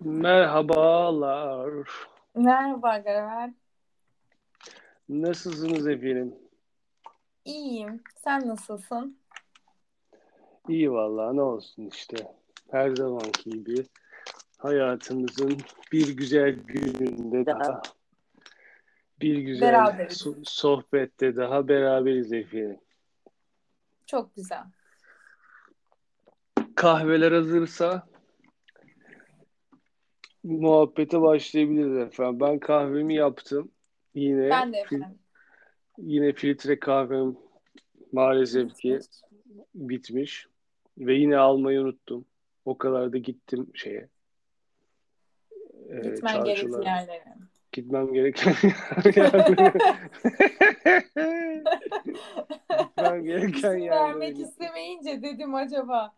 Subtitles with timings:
[0.00, 1.88] Merhabalar.
[2.34, 3.52] Merhaba Garal.
[5.08, 6.34] Nasılsınız efendim?
[7.44, 8.02] İyiyim.
[8.24, 9.18] Sen nasılsın?
[10.68, 12.16] İyi vallahi ne olsun işte.
[12.70, 13.86] Her zamanki gibi
[14.58, 15.56] hayatımızın
[15.92, 17.82] bir güzel gününde daha
[19.20, 20.22] bir güzel Beraberiz.
[20.26, 22.80] so- sohbette daha beraberiz efendim.
[24.06, 24.64] Çok güzel.
[26.76, 28.09] Kahveler hazırsa
[30.44, 32.40] muhabbete başlayabiliriz efendim.
[32.40, 33.70] Ben kahvemi yaptım.
[34.14, 35.18] Yine Ben de efendim.
[35.98, 37.36] yine filtre kahvem
[38.12, 38.98] maalesef ki
[39.74, 40.46] bitmiş
[40.98, 42.24] ve yine almayı unuttum.
[42.64, 44.08] O kadar da gittim şeye.
[45.90, 47.24] e, Gitmen gerekli yerlere.
[47.72, 48.54] Gitmem gereken
[49.16, 49.82] yerlere.
[52.78, 53.90] Gitmem gereken yerlere.
[53.90, 56.14] vermek istemeyince dedim acaba.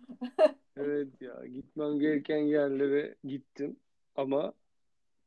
[0.77, 3.77] Evet ya gitmem gereken yerlere gittim
[4.17, 4.53] ama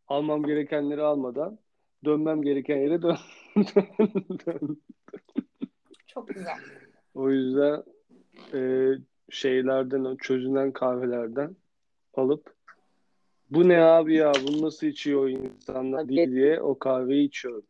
[0.07, 1.59] almam gerekenleri almadan
[2.05, 3.17] dönmem gereken yere dön.
[6.07, 6.57] Çok güzel.
[7.13, 7.83] O yüzden
[8.53, 8.59] e,
[9.29, 11.55] şeylerden çözünen kahvelerden
[12.13, 12.55] alıp
[13.49, 17.65] bu ne abi ya bunu nasıl içiyor insanlar diye, diye o kahveyi içiyorum.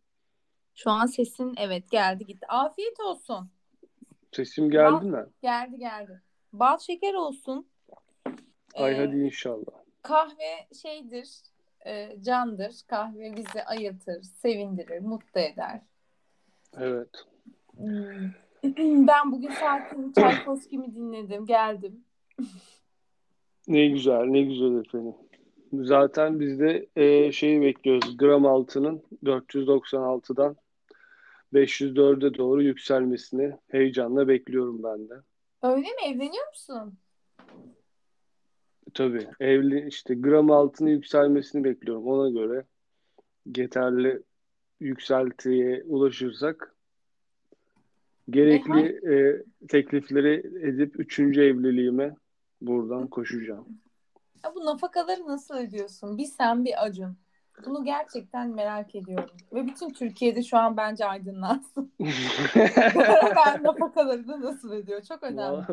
[0.75, 2.47] Şu an sesin evet geldi gitti.
[2.47, 3.49] Afiyet olsun.
[4.31, 5.25] Sesim geldi mi?
[5.41, 6.21] Geldi geldi.
[6.53, 7.67] Bal şeker olsun.
[8.73, 9.84] Ay Ee, hadi inşallah.
[10.07, 11.29] Kahve şeydir,
[11.85, 12.75] e, candır.
[12.87, 15.81] Kahve bizi ayıltır, sevindirir, mutlu eder.
[16.77, 17.09] Evet.
[17.77, 18.29] Hmm.
[19.07, 22.03] Ben bugün sakin Çaykovski'mi dinledim, geldim.
[23.67, 25.15] Ne güzel, ne güzel efendim.
[25.73, 28.17] Zaten biz de e, şeyi bekliyoruz.
[28.17, 30.55] Gram altının 496'dan
[31.53, 35.13] 504'e doğru yükselmesini heyecanla bekliyorum ben de.
[35.61, 36.01] Öyle mi?
[36.05, 36.97] Evleniyor musun?
[38.95, 42.07] Tabii evli işte gram altını yükselmesini bekliyorum.
[42.07, 42.65] Ona göre
[43.57, 44.21] yeterli
[44.79, 46.75] yükseltiye ulaşırsak
[48.29, 52.15] gerekli e, teklifleri edip üçüncü evliliğime
[52.61, 53.67] buradan koşacağım.
[54.43, 56.17] Ya bu nafakaları nasıl ödüyorsun?
[56.17, 57.17] Bir sen bir Acun.
[57.65, 59.35] Bunu gerçekten merak ediyorum.
[59.53, 61.91] Ve bütün Türkiye'de şu an bence aydınlansın.
[63.35, 65.01] ben nafakalarını nasıl ödüyor?
[65.01, 65.63] Çok önemli.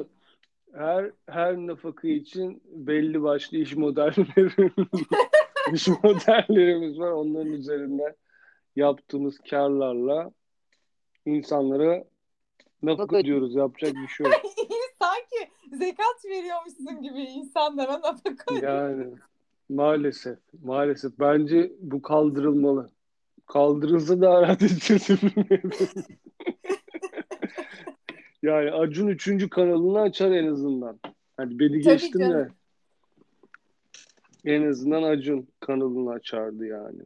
[0.74, 4.72] Her her nafaka için belli başlı iş modelleri
[5.72, 7.10] iş modellerimiz var.
[7.10, 8.14] Onların üzerinden
[8.76, 10.30] yaptığımız karlarla
[11.26, 12.04] insanlara
[12.82, 13.54] nafaka ödüyoruz.
[13.54, 14.34] Yapacak bir şey yok.
[15.02, 18.54] Sanki zekat veriyormuşsun gibi insanlara nafaka.
[18.66, 19.06] Yani
[19.68, 22.90] maalesef maalesef bence bu kaldırılmalı.
[23.46, 24.22] Kaldırılsa
[24.52, 25.94] edeceğiz hepimiz.
[28.42, 31.00] Yani Acun üçüncü kanalını açar en azından.
[31.36, 32.34] Hani beni Tabii geçtim canım.
[32.34, 32.48] de
[34.44, 37.00] en azından Acun kanalını açardı yani.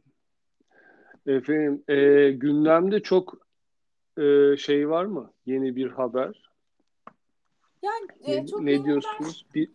[1.27, 3.37] Efendim e, gündemde çok
[4.17, 5.31] e, şey var mı?
[5.45, 6.49] Yeni bir haber.
[7.81, 9.45] Yani Ne, e, çok ne yeni haber- diyorsunuz?
[9.55, 9.69] Bir,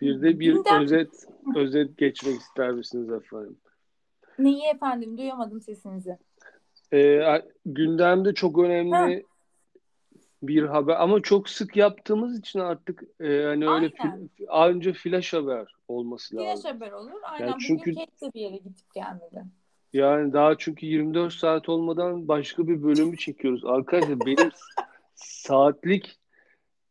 [0.00, 3.56] bir de bir Gündem- özet özet geçmek ister misiniz efendim?
[4.38, 5.18] Neyi efendim?
[5.18, 6.18] Duyamadım sesinizi.
[6.92, 7.20] E,
[7.66, 9.24] gündemde çok önemli
[10.42, 13.90] bir haber ama çok sık yaptığımız için artık e, hani öyle Aynen.
[14.38, 16.70] fi- anca flash haber olması Flash lazım.
[16.70, 17.12] haber olur.
[17.22, 19.44] Aynen Yani çünkü- Kate bir yere gidip gelmedi.
[19.92, 23.64] Yani daha çünkü 24 saat olmadan başka bir bölümü çekiyoruz.
[23.64, 24.50] Arkadaşlar benim
[25.14, 26.18] saatlik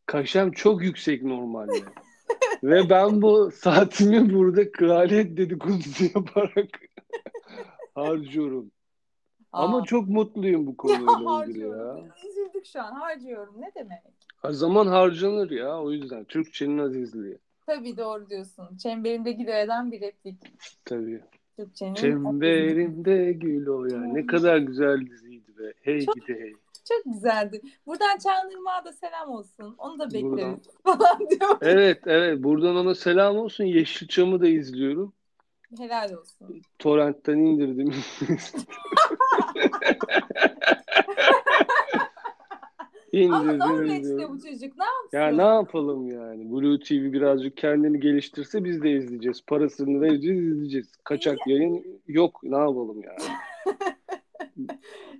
[0.06, 1.72] kaşem çok yüksek normalde.
[2.62, 6.68] Ve ben bu saatimi burada kraliyet dedikodusu yaparak
[7.94, 8.70] harcıyorum.
[9.52, 11.96] Ama çok mutluyum bu konuyla ilgili ya.
[12.30, 12.92] Üzüldük şu an.
[12.92, 13.54] Harcıyorum.
[13.60, 14.02] Ne demek?
[14.36, 16.24] Ha, Zaman harcanır ya o yüzden.
[16.24, 17.38] Türkçenin azizliği.
[17.66, 18.76] Tabii doğru diyorsun.
[18.76, 20.36] Çemberimde gül eden bir replik.
[20.84, 21.20] Tabii.
[21.56, 24.00] Türkçenin Çemberimde gül o ya.
[24.00, 25.72] Ne kadar güzel diziydi be.
[25.80, 26.52] Hey Çok- gidi hey.
[26.88, 27.60] Çok güzeldi.
[27.86, 29.74] Buradan Çağınırmak'a da selam olsun.
[29.78, 30.36] Onu da Buradan.
[30.36, 31.56] bekleriz falan diyor.
[31.60, 33.64] Evet evet buradan ona selam olsun.
[33.64, 35.12] Yeşilçam'ı da izliyorum.
[35.78, 36.62] Helal olsun.
[36.78, 37.94] Torrent'ten indirdim.
[43.14, 44.28] Ama indirdim Norveç'te indirdim.
[44.28, 45.18] bu çocuk ne yapsın?
[45.18, 46.52] Ya ne yapalım yani?
[46.52, 49.42] Blue TV birazcık kendini geliştirse biz de izleyeceğiz.
[49.46, 50.96] Parasını vereceğiz izleyeceğiz.
[51.04, 52.40] Kaçak yayın yok.
[52.42, 53.38] Ne yapalım yani?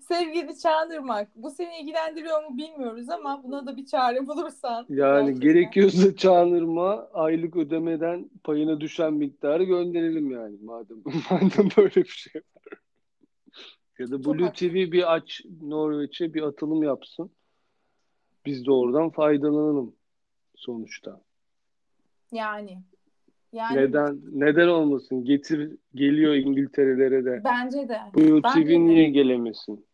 [0.08, 4.87] Sevgili Çağınırmak, bu seni ilgilendiriyor mu bilmiyoruz ama buna da bir çare bulursan.
[4.88, 10.96] Yani gerekiyorsa Çağınırma aylık ödemeden payına düşen miktarı gönderelim yani madem.
[11.31, 12.43] madem böyle bir şey.
[13.99, 14.69] Ya da Çok Blue haklısın.
[14.69, 17.31] TV bir aç Norveç'e bir atılım yapsın.
[18.47, 19.95] Biz de oradan faydalanalım
[20.56, 21.21] sonuçta.
[22.33, 22.83] Yani
[23.53, 25.25] Yani Neden neden olmasın?
[25.25, 27.43] Getir geliyor İngiltere'lere de.
[27.45, 28.00] bence de.
[28.15, 28.81] Bu Bence TV de.
[28.81, 29.87] niye gelemesin?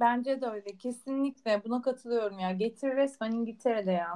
[0.00, 0.76] Bence de öyle.
[0.76, 2.52] Kesinlikle buna katılıyorum ya.
[2.52, 4.14] Getir resmen İngiltere'de ya.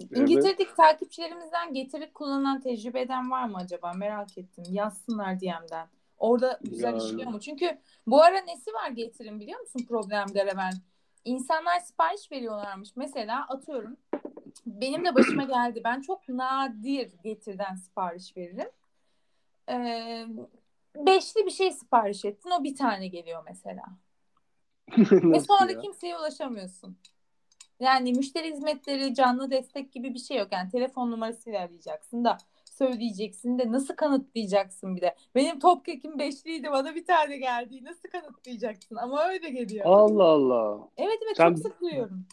[0.00, 0.18] Evet.
[0.18, 3.92] İngiltere'deki takipçilerimizden Getir'i kullanan tecrübe eden var mı acaba?
[3.92, 4.64] Merak ettim.
[4.70, 5.88] Yazsınlar DM'den.
[6.18, 7.02] Orada güzel Yani.
[7.02, 7.40] işliyor mu?
[7.40, 10.72] Çünkü bu ara nesi var Getir'in biliyor musun problem Garaven?
[11.24, 12.96] İnsanlar sipariş veriyorlarmış.
[12.96, 13.96] Mesela atıyorum
[14.66, 15.80] benim de başıma geldi.
[15.84, 18.70] Ben çok nadir Getir'den sipariş veririm.
[19.68, 20.26] Ee,
[20.96, 22.50] beşli bir şey sipariş ettin.
[22.50, 23.84] O bir tane geliyor mesela.
[25.10, 25.80] Ve sonra ya?
[25.80, 26.98] kimseye ulaşamıyorsun.
[27.80, 30.48] Yani müşteri hizmetleri, canlı destek gibi bir şey yok.
[30.52, 32.38] Yani telefon numarasıyla arayacaksın da
[32.78, 35.14] söyleyeceksin de nasıl kanıtlayacaksın bir de.
[35.34, 37.84] Benim top kekim beşliydi bana bir tane geldi.
[37.84, 38.96] Nasıl kanıtlayacaksın?
[38.96, 39.84] Ama öyle geliyor.
[39.86, 40.88] Allah Allah.
[40.96, 42.26] Evet evet Sen- çok sık duyuyorum.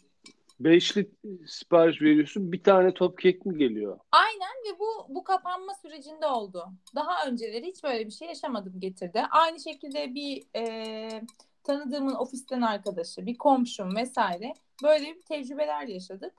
[0.60, 1.12] Beşli
[1.48, 2.51] sipariş veriyorsun.
[2.51, 4.00] Bir tane top kek mi geliyor?
[4.12, 6.66] Aynen ve bu bu kapanma sürecinde oldu.
[6.96, 9.24] Daha önceleri hiç böyle bir şey yaşamadım getirdi.
[9.31, 11.22] Aynı şekilde bir e,
[11.63, 14.54] tanıdığımın ofisten arkadaşı, bir komşum vesaire
[14.84, 16.34] böyle bir tecrübeler yaşadık.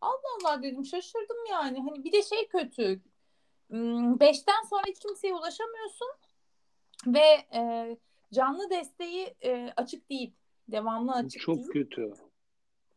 [0.00, 1.78] Allah Allah dedim şaşırdım yani.
[1.78, 3.00] Hani bir de şey kötü.
[3.70, 6.08] Hmm, Beşten sonra hiç kimseye ulaşamıyorsun
[7.06, 7.96] ve e,
[8.32, 10.32] canlı desteği e, açık değil.
[10.68, 11.68] Devamlı açık Çok değil.
[11.68, 12.12] kötü.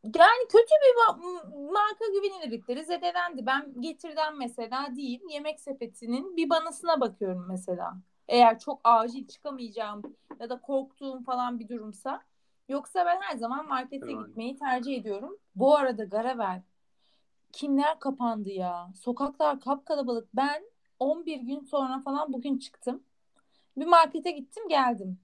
[0.03, 3.45] Yani kötü bir ma- marka güvenilirlikleri zedelendi.
[3.45, 7.93] Ben Getir'den mesela değil Yemek Sepeti'nin bir banasına bakıyorum mesela.
[8.27, 10.01] Eğer çok acil çıkamayacağım
[10.39, 12.21] ya da korktuğum falan bir durumsa.
[12.69, 14.25] Yoksa ben her zaman markete Yani.
[14.27, 15.37] gitmeyi tercih ediyorum.
[15.55, 16.61] Bu arada Garavel
[17.53, 18.91] kimler kapandı ya?
[18.95, 20.29] Sokaklar kapkalabalık.
[20.33, 20.63] Ben
[20.99, 23.03] 11 gün sonra falan bugün çıktım.
[23.77, 25.19] Bir markete gittim geldim.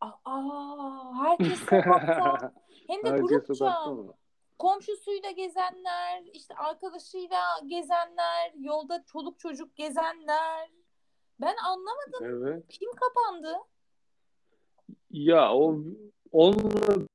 [0.00, 2.52] Aa, herkes sokakta.
[2.88, 3.82] Hem de Herkes grupça
[4.58, 10.70] komşusuyla gezenler, işte arkadaşıyla gezenler, yolda çoluk çocuk gezenler.
[11.40, 12.46] Ben anlamadım.
[12.46, 12.68] Evet.
[12.68, 13.56] Kim kapandı?
[15.10, 15.78] Ya o
[16.32, 17.06] onunla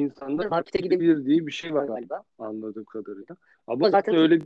[0.00, 3.36] insanlar markete gidebilir diye bir şey var galiba anladığım kadarıyla.
[3.66, 4.40] Ama zaten öyle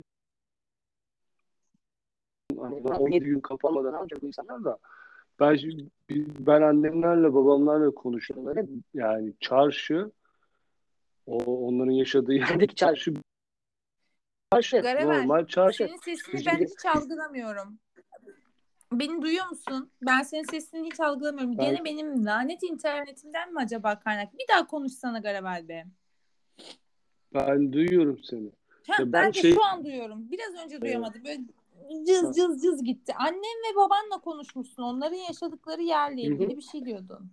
[2.59, 4.77] Hani 17 gün kapanmadan bu insanlar da
[5.39, 5.87] ben şimdi-
[6.39, 8.53] ben annemlerle babamlarla konuştuğumda
[8.93, 10.11] yani çarşı
[11.27, 11.37] o
[11.67, 13.13] onların yaşadığı yerdeki çarşı
[14.53, 15.77] çarşı normal çarşı.
[15.77, 17.79] Senin sesini ben bir- hiç algılamıyorum.
[18.91, 19.91] Beni duyuyor musun?
[20.01, 21.57] Ben senin sesini hiç algılamıyorum.
[21.57, 24.33] Ben- Gene benim lanet internetimden mi acaba kaynak?
[24.33, 25.85] Bir daha konuşsana Garavel be.
[27.33, 28.51] Ben duyuyorum seni.
[28.87, 30.31] Ha, Ya ben ben de şey- şu an duyuyorum.
[30.31, 31.23] Biraz önce duyamadım.
[31.23, 31.41] Böyle
[32.05, 33.13] cız cız cız gitti.
[33.19, 34.83] Annem ve babanla konuşmuşsun.
[34.83, 37.31] Onların yaşadıkları yerle ilgili bir şey diyordun.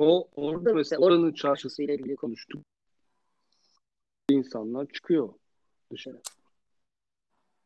[0.00, 2.62] O orada mesela oranın çarşısıyla ilgili konuştuk.
[4.30, 5.34] İnsanlar çıkıyor
[5.92, 6.20] dışarı.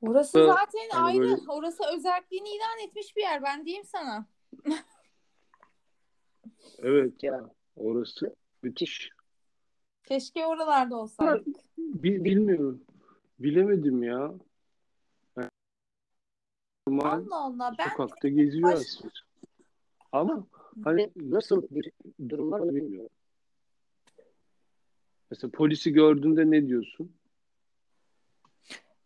[0.00, 1.20] Orası zaten hani ayrı.
[1.20, 3.42] böyle- Orası özelliğini ilan etmiş bir yer.
[3.42, 4.26] Ben diyeyim sana.
[6.78, 9.10] Evet ya orası müthiş.
[10.04, 11.56] Keşke oralarda olsaydık.
[11.78, 12.84] Bil- bilmiyorum.
[13.38, 14.34] Bilemedim ya.
[16.88, 17.74] Normal Allah Allah.
[17.78, 19.12] Ben sokakta geziyor Baş- aslında.
[20.12, 20.46] Ama
[20.84, 21.92] hani nasıl bir
[22.28, 23.10] durum var onu bilmiyorum.
[25.30, 27.16] Mesela polisi gördüğünde ne diyorsun?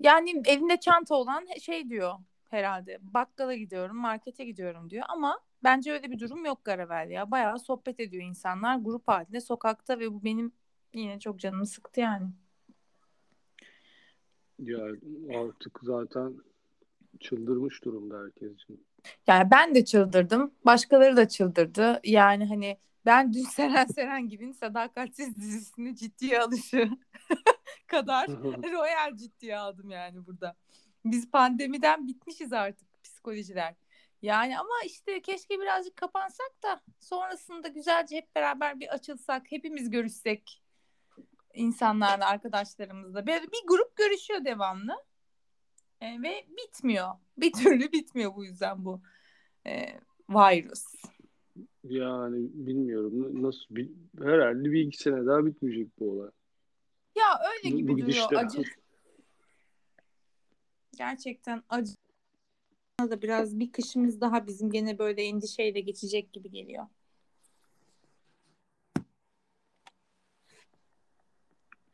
[0.01, 2.15] Yani evinde çanta olan şey diyor
[2.51, 2.99] herhalde.
[3.03, 7.31] Bakkala gidiyorum, markete gidiyorum diyor ama bence öyle bir durum yok Garavel ya.
[7.31, 10.53] Bayağı sohbet ediyor insanlar grup halinde sokakta ve bu benim
[10.95, 12.27] yine çok canımı sıktı yani.
[14.59, 14.79] Ya
[15.39, 16.35] artık zaten
[17.21, 18.87] çıldırmış durumda herkes için.
[19.27, 20.55] Yani ben de çıldırdım.
[20.65, 22.01] Başkaları da çıldırdı.
[22.05, 26.91] Yani hani ben dün Seren Seren gibinin Sadakatsiz dizisini ciddiye alışı
[27.87, 28.29] kadar
[28.73, 30.57] royal ciddiye aldım yani burada.
[31.05, 33.75] Biz pandemiden bitmişiz artık psikolojiler.
[34.23, 40.63] Yani ama işte keşke birazcık kapansak da sonrasında güzelce hep beraber bir açılsak, hepimiz görüşsek
[41.55, 43.27] insanlarla, arkadaşlarımızla.
[43.27, 44.93] Böyle bir grup görüşüyor devamlı.
[46.01, 47.09] E, ve bitmiyor.
[47.39, 49.01] Bir türlü bitmiyor bu yüzden bu
[49.67, 50.01] e,
[50.31, 50.85] virüs.
[51.85, 56.31] Yani bilmiyorum nasıl bir, herhalde bir iki sene daha bitmeyecek bu olay.
[57.15, 58.07] Ya öyle gibi bu duruyor.
[58.07, 58.39] gidişle.
[58.39, 58.63] Acı.
[60.97, 61.95] Gerçekten acı.
[63.01, 66.87] Bana da biraz bir kışımız daha bizim gene böyle endişeyle geçecek gibi geliyor.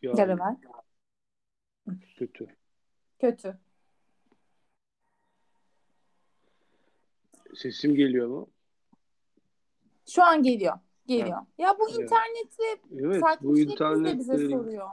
[0.03, 0.57] Yani Garavel.
[2.17, 2.47] kötü.
[3.19, 3.59] Kötü.
[7.55, 8.51] Sesim geliyor mu?
[10.09, 10.79] Şu an geliyor.
[11.07, 11.47] Geliyor.
[11.59, 12.01] Ya bu Evet.
[12.01, 14.89] internetle Evet bu de bize internet soruyor.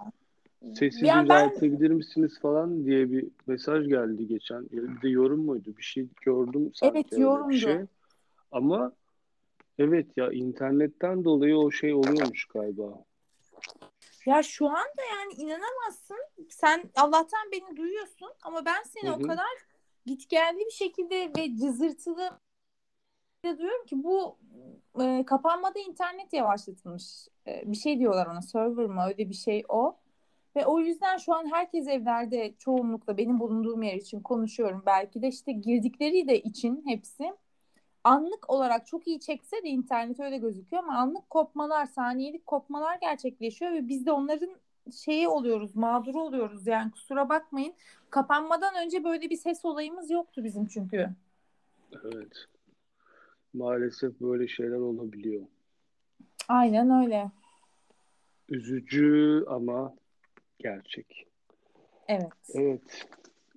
[0.76, 4.70] Sesini Yani ben- düzeltebilir misiniz falan diye bir mesaj geldi geçen.
[4.70, 5.74] Bir de yorum muydu?
[5.78, 7.54] Bir şey gördüm sanki Evet, bir yorumdu.
[7.54, 7.78] şey.
[8.52, 8.92] Ama
[9.80, 13.04] evet ya internetten dolayı o şey oluyormuş galiba.
[14.26, 16.18] Ya şu anda yani inanamazsın.
[16.50, 19.52] Sen Allah'tan beni duyuyorsun ama ben seni Hı o kadar
[20.06, 22.40] gitgelli bir şekilde ve cızırtılı
[23.44, 24.38] diyorum ki bu
[25.02, 27.28] e, kapanmada internet yavaşlatılmış.
[27.48, 29.98] E, bir şey diyorlar ona server mı öyle bir şey o.
[30.58, 34.84] Ve o yüzden şu an herkes evlerde çoğunlukla benim bulunduğum yer için konuşuyorum.
[34.86, 37.34] Belki de işte girdikleri de için hepsi
[38.04, 43.72] anlık olarak çok iyi çekse de internet öyle gözüküyor ama anlık kopmalar, saniyelik kopmalar gerçekleşiyor
[43.72, 44.50] ve biz de onların
[44.92, 46.68] şeyi oluyoruz, mağduru oluyoruz.
[46.68, 47.74] Yani kusura bakmayın.
[48.10, 51.10] Kapanmadan önce böyle bir ses olayımız yoktu bizim çünkü.
[52.04, 52.46] Evet.
[53.54, 55.46] Maalesef böyle şeyler olabiliyor.
[56.48, 57.32] Aynen öyle.
[58.50, 59.94] Üzücü ama
[60.60, 61.28] gerçek.
[62.08, 62.28] Evet.
[62.54, 63.08] Evet.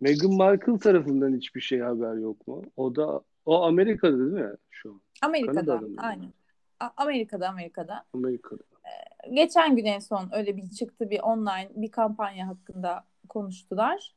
[0.00, 2.62] Meghan Markle tarafından hiçbir şey haber yok mu?
[2.76, 5.00] O da o Amerika'da değil mi şu an?
[5.23, 5.80] Amerika'da.
[5.99, 6.33] Aynen.
[6.97, 8.04] Amerika'da, Amerika'da.
[8.14, 8.62] Amerika'da.
[9.33, 14.14] Geçen gün en son öyle bir çıktı bir online bir kampanya hakkında konuştular.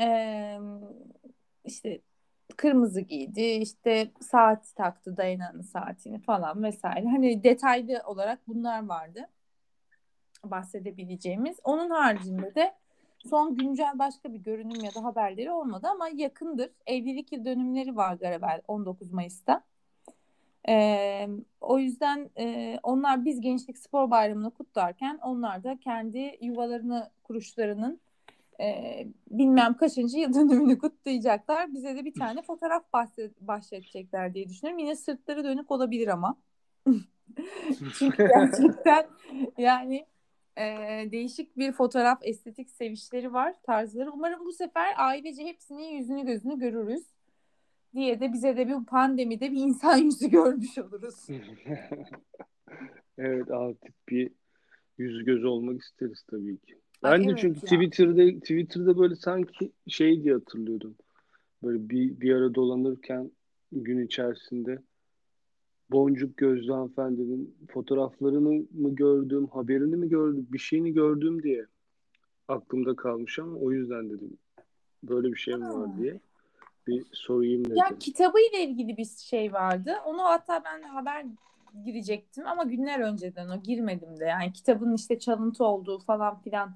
[0.00, 0.58] Ee,
[1.64, 2.00] işte
[2.56, 7.08] kırmızı giydi, işte saat taktı Diana'nın saatini falan vesaire.
[7.08, 9.28] Hani detaylı olarak bunlar vardı
[10.50, 11.56] bahsedebileceğimiz.
[11.64, 12.74] Onun haricinde de
[13.18, 16.70] son güncel başka bir görünüm ya da haberleri olmadı ama yakındır.
[16.86, 19.64] Evlilik yıl dönümleri var galiba 19 Mayıs'ta.
[20.68, 21.28] Ee,
[21.60, 28.00] o yüzden e, onlar biz Gençlik Spor Bayramı'nı kutlarken onlar da kendi yuvalarını kuruşlarının
[28.60, 31.74] e, bilmem kaçıncı yıl dönümünü kutlayacaklar.
[31.74, 34.78] Bize de bir tane fotoğraf bahset, bahşedecekler diye düşünüyorum.
[34.78, 36.36] Yine sırtları dönük olabilir ama.
[37.98, 39.06] Çünkü gerçekten
[39.58, 40.06] yani
[40.58, 40.62] e,
[41.12, 44.12] değişik bir fotoğraf estetik sevişleri var, tarzları.
[44.12, 47.02] Umarım bu sefer ailece hepsinin yüzünü gözünü görürüz
[47.94, 51.26] diye de bize de bir pandemide bir insan yüzü görmüş oluruz.
[53.18, 54.30] Evet artık bir
[54.98, 56.78] yüz göz olmak isteriz tabii ki.
[57.02, 57.80] Ay, Ben de evet çünkü ya.
[57.80, 60.94] Twitter'da Twitter'da böyle sanki şey diye hatırlıyordum.
[61.62, 63.30] Böyle bir, bir ara dolanırken
[63.72, 64.78] gün içerisinde
[65.92, 71.66] Boncuk Gözlü hanımefendinin fotoğraflarını mı gördüm, haberini mi gördüm, bir şeyini gördüm diye
[72.48, 74.36] aklımda kalmış ama o yüzden dedim
[75.02, 76.20] böyle bir şey mi var diye
[76.86, 77.76] bir sorayım dedim.
[77.76, 79.94] Ya kitabı ile ilgili bir şey vardı.
[80.06, 81.26] Onu hatta ben haber
[81.84, 84.24] girecektim ama günler önceden o girmedim de.
[84.24, 86.74] Yani kitabın işte çalıntı olduğu falan filan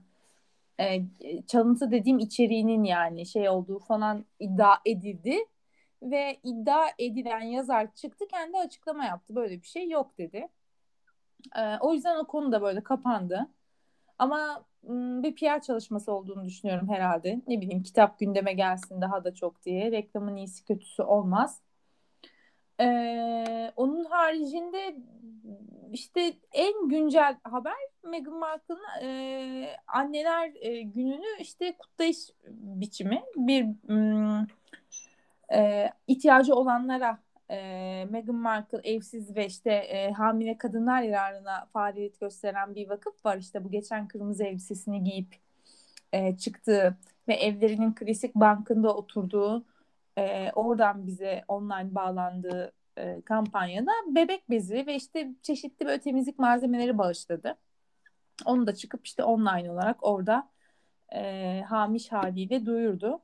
[0.80, 1.02] e,
[1.46, 5.36] çalıntı dediğim içeriğinin yani şey olduğu falan iddia edildi.
[6.02, 9.34] Ve iddia edilen yazar çıktı kendi açıklama yaptı.
[9.34, 10.48] Böyle bir şey yok dedi.
[11.56, 13.48] E, o yüzden o konu da böyle kapandı.
[14.18, 14.64] Ama
[15.22, 17.40] bir PR çalışması olduğunu düşünüyorum herhalde.
[17.46, 19.92] Ne bileyim kitap gündeme gelsin daha da çok diye.
[19.92, 21.60] Reklamın iyisi kötüsü olmaz.
[22.80, 24.96] Ee, onun haricinde
[25.92, 32.18] işte en güncel haber Meghan Markle'ın e, anneler e, gününü işte kutlayış
[32.50, 34.46] biçimi bir m,
[35.52, 37.18] e, ihtiyacı olanlara
[37.50, 37.56] e,
[38.10, 43.36] Meghan Markle evsiz ve işte e, hamile kadınlar yararına faaliyet gösteren bir vakıf var.
[43.36, 45.36] İşte bu geçen kırmızı elbisesini giyip
[46.12, 46.96] e, çıktığı
[47.28, 49.64] ve evlerinin klasik bankında oturduğu
[50.18, 56.98] e, oradan bize online bağlandığı e, kampanyada bebek bezi ve işte çeşitli böyle temizlik malzemeleri
[56.98, 57.56] bağışladı.
[58.44, 60.50] Onu da çıkıp işte online olarak orada
[61.14, 63.20] e, hamiş haliyle duyurdu.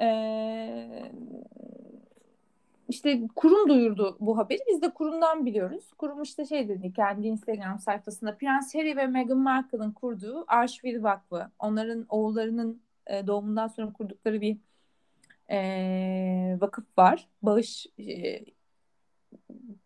[0.00, 1.12] E,
[2.88, 4.58] işte kurum duyurdu bu haberi.
[4.68, 5.92] Biz de kurumdan biliyoruz.
[5.98, 11.50] Kurum işte şey dedi kendi Instagram sayfasında Prens Harry ve Meghan Markle'ın kurduğu Arşvil Vakfı.
[11.58, 12.82] Onların oğullarının
[13.26, 14.56] doğumundan sonra kurdukları bir
[15.50, 17.28] e, vakıf var.
[17.42, 18.44] Bağış e,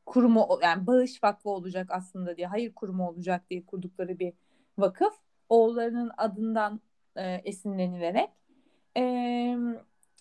[0.06, 4.32] kurumu yani bağış vakfı olacak aslında diye hayır kurumu olacak diye kurdukları bir
[4.78, 5.14] vakıf.
[5.48, 6.80] Oğullarının adından
[7.16, 8.30] e, esinlenilerek
[8.96, 9.02] e,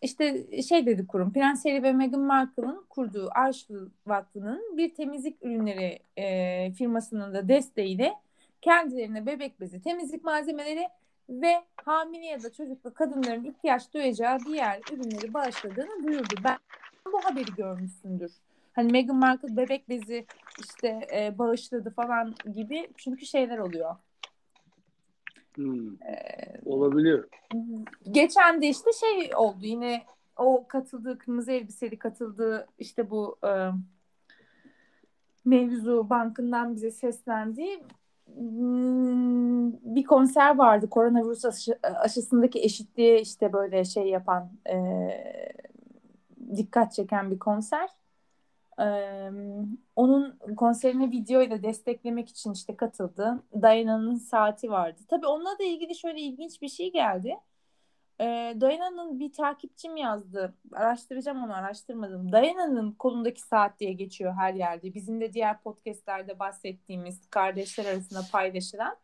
[0.02, 6.00] işte şey dedi kurum Prens Harry ve Meghan Markle'ın kurduğu Arşvil Vakfı'nın bir temizlik ürünleri
[6.18, 8.14] e, firmasının da desteğiyle
[8.62, 10.88] kendilerine bebek bezi, temizlik malzemeleri
[11.30, 16.36] ve hamile ya da çocuklu kadınların ihtiyaç duyacağı diğer ürünleri bağışladığını duyurdu.
[16.44, 16.58] Ben
[17.06, 18.32] bu haberi görmüşsündür.
[18.74, 20.26] Hani Meghan Markle bebek bezi
[20.60, 23.96] işte e, bağışladı falan gibi çünkü şeyler oluyor.
[25.60, 27.26] Hmm, Ee, olabilir.
[28.12, 30.02] geçen de işte şey oldu yine
[30.38, 33.52] o katıldığı kırmızı elbiseli katıldığı işte bu e,
[35.46, 37.84] mevzu bankından bize seslendi.
[38.38, 44.78] hmm, bir konser vardı koronavirüs aşı, aşısındaki eşitliğe işte böyle şey yapan e,
[46.56, 47.90] dikkat çeken bir konser.
[48.80, 49.32] Ee,
[49.96, 53.44] onun konserini videoyla desteklemek için işte katıldı.
[53.62, 55.02] Diana'nın saati vardı.
[55.08, 57.38] Tabii onunla da ilgili şöyle ilginç bir şey geldi.
[58.22, 60.54] Ee, Diana'nın bir takipçim yazdı.
[60.74, 62.32] Araştıracağım onu araştırmadım.
[62.32, 64.94] Diana'nın kolundaki saat diye geçiyor her yerde.
[64.94, 68.98] Bizim de diğer podcastlerde bahsettiğimiz kardeşler arasında paylaşılan.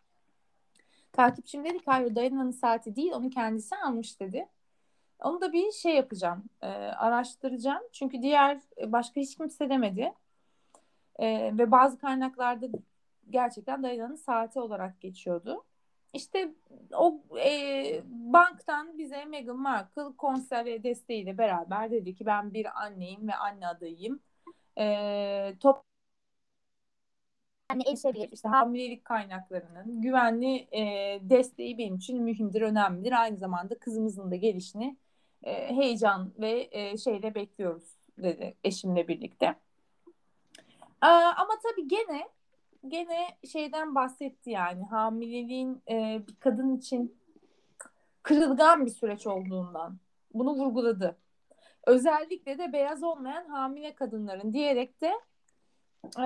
[1.12, 4.48] Takipçim dedi ki hayır Diana'nın saati değil onu kendisi almış dedi.
[5.19, 6.43] Onu da bir şey yapacağım.
[6.62, 7.84] E, araştıracağım.
[7.91, 10.13] Çünkü diğer e, başka hiç kimse demedi.
[11.19, 12.67] E, ve bazı kaynaklarda
[13.29, 15.63] gerçekten Diana'nın saati olarak geçiyordu.
[16.13, 16.53] İşte
[16.93, 23.27] o e, banktan bize Meghan Markle konser ve desteğiyle beraber dedi ki ben bir anneyim
[23.27, 24.19] ve anne adayıyım.
[24.77, 25.84] E, top
[27.72, 28.31] yani erişebilir.
[28.31, 30.81] İşte hamilelik kaynaklarının güvenli e,
[31.22, 33.22] desteği benim için mühimdir, önemlidir.
[33.22, 34.98] Aynı zamanda kızımızın da gelişini
[35.44, 39.56] e, heyecan ve e, şeyle bekliyoruz dedi eşimle birlikte.
[41.01, 42.30] Ama tabii gene
[42.88, 47.18] gene şeyden bahsetti yani hamileliğin e, bir kadın için
[48.24, 49.98] kırılgan bir süreç olduğundan
[50.34, 51.18] bunu vurguladı.
[51.88, 55.13] Özellikle de beyaz olmayan hamile kadınların diyerek de
[56.20, 56.25] e,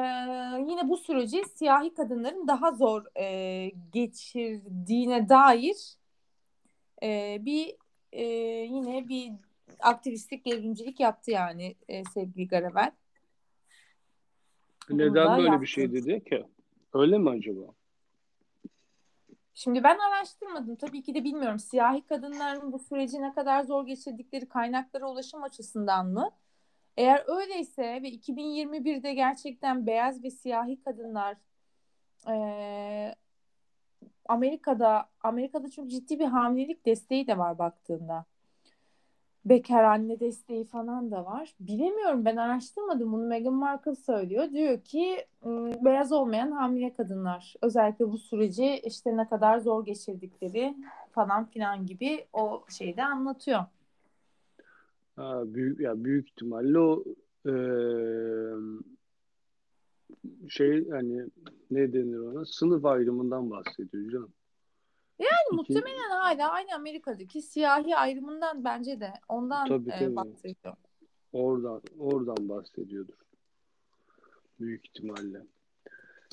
[0.70, 3.06] yine bu süreci siyahi kadınların daha zor
[3.92, 5.98] geçirdiğine dair
[7.46, 7.75] bir
[8.12, 8.24] e,
[8.63, 9.32] yine bir
[9.80, 12.92] aktivistlik, devrimcilik yaptı yani e, sevgili Garavel.
[14.89, 15.62] Neden böyle yaptı.
[15.62, 16.46] bir şey dedi ki?
[16.94, 17.74] Öyle mi acaba?
[19.54, 20.75] Şimdi ben araştırmadım.
[20.75, 21.60] Tabii ki de bilmiyorum.
[21.60, 26.32] Siyahi kadınların bu süreci ne kadar zor geçirdikleri kaynaklara ulaşım açısından mı?
[26.98, 31.38] Eğer öyleyse ve 2021'de gerçekten beyaz ve siyahi kadınlar
[32.28, 33.16] e,
[34.29, 38.25] Amerika'da Amerika'da çok ciddi bir hamilelik desteği de var baktığında.
[39.45, 41.53] Bekar anne desteği falan da var.
[41.59, 44.51] Bilemiyorum ben araştırmadım bunu Meghan Markle söylüyor.
[44.51, 45.25] Diyor ki
[45.86, 50.75] beyaz olmayan hamile kadınlar özellikle bu süreci işte ne kadar zor geçirdikleri
[51.12, 53.60] falan filan gibi o şeyde anlatıyor.
[55.15, 57.04] Ha, büyük ya büyük ihtimalle o
[57.45, 57.54] e,
[60.49, 61.25] şey hani
[61.71, 64.34] ne denir ona sınıf ayrımından bahsediyor canım.
[65.19, 70.75] Yani muhtemelen hala aynı Amerika'daki siyahi ayrımından bence de ondan tabii, e, bahsediyor.
[71.34, 73.13] Oradan oradan bahsediyordur.
[74.60, 75.41] Büyük ihtimalle.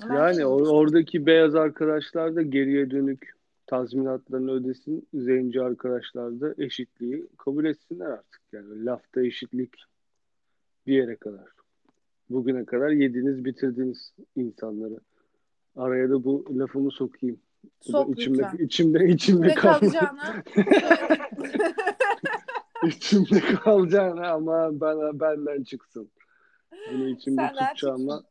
[0.03, 5.09] Bence yani or- oradaki beyaz arkadaşlar da geriye dönük tazminatlarını ödesin.
[5.15, 8.41] Zenci arkadaşlar da eşitliği kabul etsinler artık.
[8.53, 9.75] Yani lafta eşitlik
[10.87, 11.47] bir yere kadar.
[12.31, 15.01] Bugüne kadar yediniz bitirdiniz insanları.
[15.77, 17.41] Araya da bu lafımı sokayım.
[17.81, 18.65] Sok içimde, lütfen.
[18.65, 20.43] içimde, içimde kalacağına.
[22.87, 26.11] içimde kalacağına ama ben, benden çıksın.
[26.93, 28.23] Bunu içimde Senden tutacağıma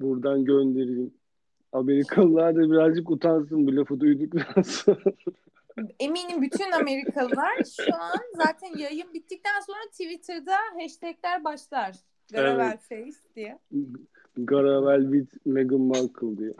[0.00, 1.14] buradan göndereyim.
[1.72, 5.12] Amerikalılar da birazcık utansın bu lafı duyduktan sonra.
[6.00, 11.96] Eminim bütün Amerikalılar şu an zaten yayın bittikten sonra Twitter'da hashtagler başlar.
[12.32, 12.80] Garavel evet.
[12.80, 13.58] Face diye.
[14.46, 16.54] Garavel with Meghan Markle diye.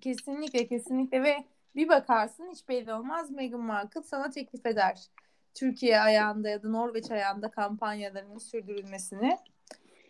[0.00, 1.44] Kesinlikle kesinlikle ve
[1.76, 5.06] bir bakarsın hiç belli olmaz Meghan Markle sana teklif eder.
[5.54, 9.36] Türkiye ayağında ya da Norveç ayağında kampanyalarının sürdürülmesini.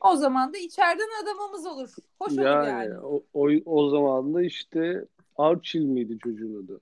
[0.01, 1.95] O zaman da içeriden adamımız olur.
[2.19, 2.99] Hoş yani, olur yani.
[2.99, 5.05] O, o, o zaman da işte
[5.37, 6.81] Archil miydi çocuğun adı?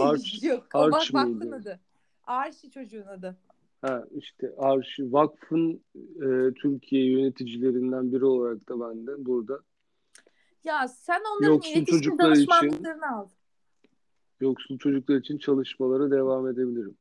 [0.00, 1.80] Arch, Yok, Arch bak, vakfın adı.
[2.24, 3.36] Archie çocuğun adı.
[3.82, 9.60] Ha işte Arşi Vakfın e, Türkiye yöneticilerinden biri olarak da ben de burada.
[10.64, 13.28] Ya sen onların yoksul iletişim danışmanlıklarını için, al.
[14.40, 16.96] Yoksul çocuklar için çalışmalara devam edebilirim.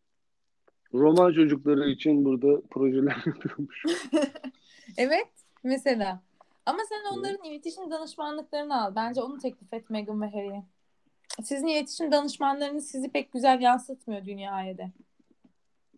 [0.94, 3.84] Roman çocukları için burada projeler yapıyormuş.
[4.98, 5.28] evet
[5.64, 6.22] mesela.
[6.66, 7.52] Ama sen onların evet.
[7.52, 8.96] iletişim danışmanlıklarını al.
[8.96, 10.64] Bence onu teklif et Meghan ve Harry'e.
[11.44, 14.92] Sizin iletişim danışmanlarınız sizi pek güzel yansıtmıyor dünyaya da.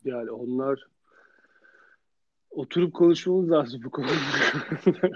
[0.06, 0.88] Yani onlar
[2.52, 4.12] oturup konuşmamız lazım bu konuda.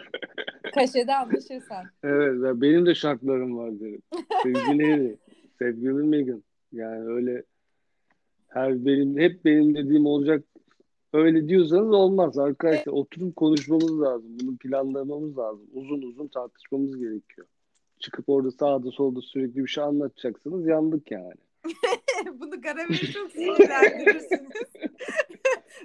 [0.76, 1.86] Kaşede anlaşırsan.
[2.04, 4.02] Evet benim de şartlarım var derim.
[4.43, 5.17] Sevgili
[5.60, 6.43] sevgili Megan.
[6.71, 7.43] Yani öyle
[8.47, 10.43] her benim hep benim dediğim olacak
[11.13, 12.93] öyle diyorsanız olmaz arkadaşlar.
[12.93, 14.39] Oturup konuşmamız lazım.
[14.39, 15.67] Bunu planlamamız lazım.
[15.73, 17.47] Uzun uzun tartışmamız gerekiyor.
[18.00, 21.47] Çıkıp orada sağda solda sürekli bir şey anlatacaksınız yandık yani.
[22.39, 24.51] Bunu Garavel'i çok sinirlendirirsiniz.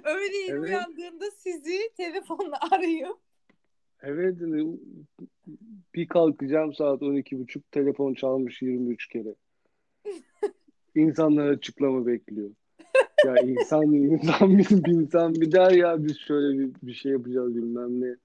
[0.03, 0.63] Öyle yeni evet.
[0.63, 3.17] uyandığında sizi telefonla arayıp
[4.03, 4.35] Evet
[5.95, 9.35] Bir kalkacağım saat 12.30 telefon çalmış 23 kere.
[10.95, 12.49] İnsanlar açıklama bekliyor.
[13.25, 18.01] Ya insan insan bir, insan bir der ya biz şöyle bir, bir şey yapacağız bilmem
[18.01, 18.15] ne.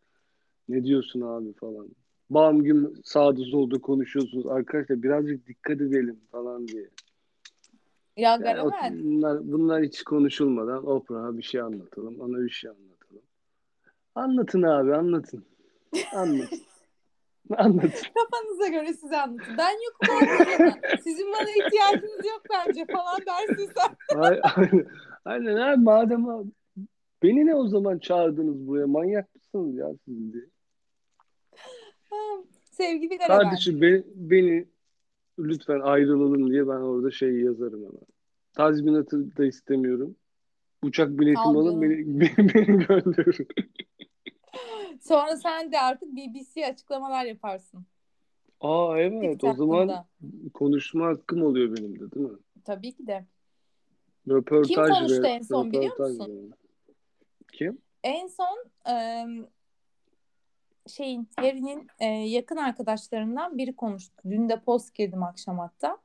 [0.68, 1.88] Ne diyorsun abi falan.
[2.30, 4.46] Bağım gün sağda solda konuşuyorsunuz.
[4.46, 6.88] Arkadaşlar birazcık dikkat edelim falan diye.
[8.18, 12.20] Ya Yani o- bunlar, bunlar hiç konuşulmadan Oprah'a bir şey anlatalım.
[12.20, 13.22] Ona bir şey anlatalım.
[14.14, 15.44] Anlatın abi anlatın.
[16.14, 16.60] Anlatın.
[17.56, 17.90] anlatın.
[18.14, 19.54] Kafanıza göre size anlatın.
[19.58, 20.96] Ben yokum ortada.
[21.04, 24.18] Sizin bana ihtiyacınız yok bence falan dersin sen.
[24.20, 24.86] Ay- Aynen,
[25.24, 26.48] aynen abi madem abi.
[27.22, 28.86] Beni ne o zaman çağırdınız buraya?
[28.86, 30.44] Manyak mısınız ya siz diye.
[32.64, 33.18] Sevgili.
[33.18, 34.66] Kardeşim beni, beni
[35.38, 38.00] lütfen ayrılalım diye ben orada şey yazarım hemen.
[38.52, 40.16] Tazminatı da istemiyorum.
[40.82, 43.48] Uçak biletim Al alın beni, beni, beni gönderin.
[45.00, 47.86] Sonra sen de artık BBC açıklamalar yaparsın.
[48.60, 49.56] Aa evet o TikTok'ta.
[49.56, 50.06] zaman
[50.54, 52.38] konuşma hakkım oluyor benim de değil mi?
[52.64, 53.26] Tabii ki de.
[54.28, 56.26] Röportaj Kim konuştu ve- en son biliyor musun?
[56.28, 56.50] yani.
[57.52, 57.78] Kim?
[58.04, 59.46] En son em,
[60.88, 64.22] şeyin Harry'nin e, yakın arkadaşlarından biri konuştu.
[64.30, 65.98] Dün de post girdim akşam hatta.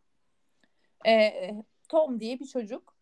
[1.08, 1.34] E,
[1.90, 2.96] Tom diye bir çocuk.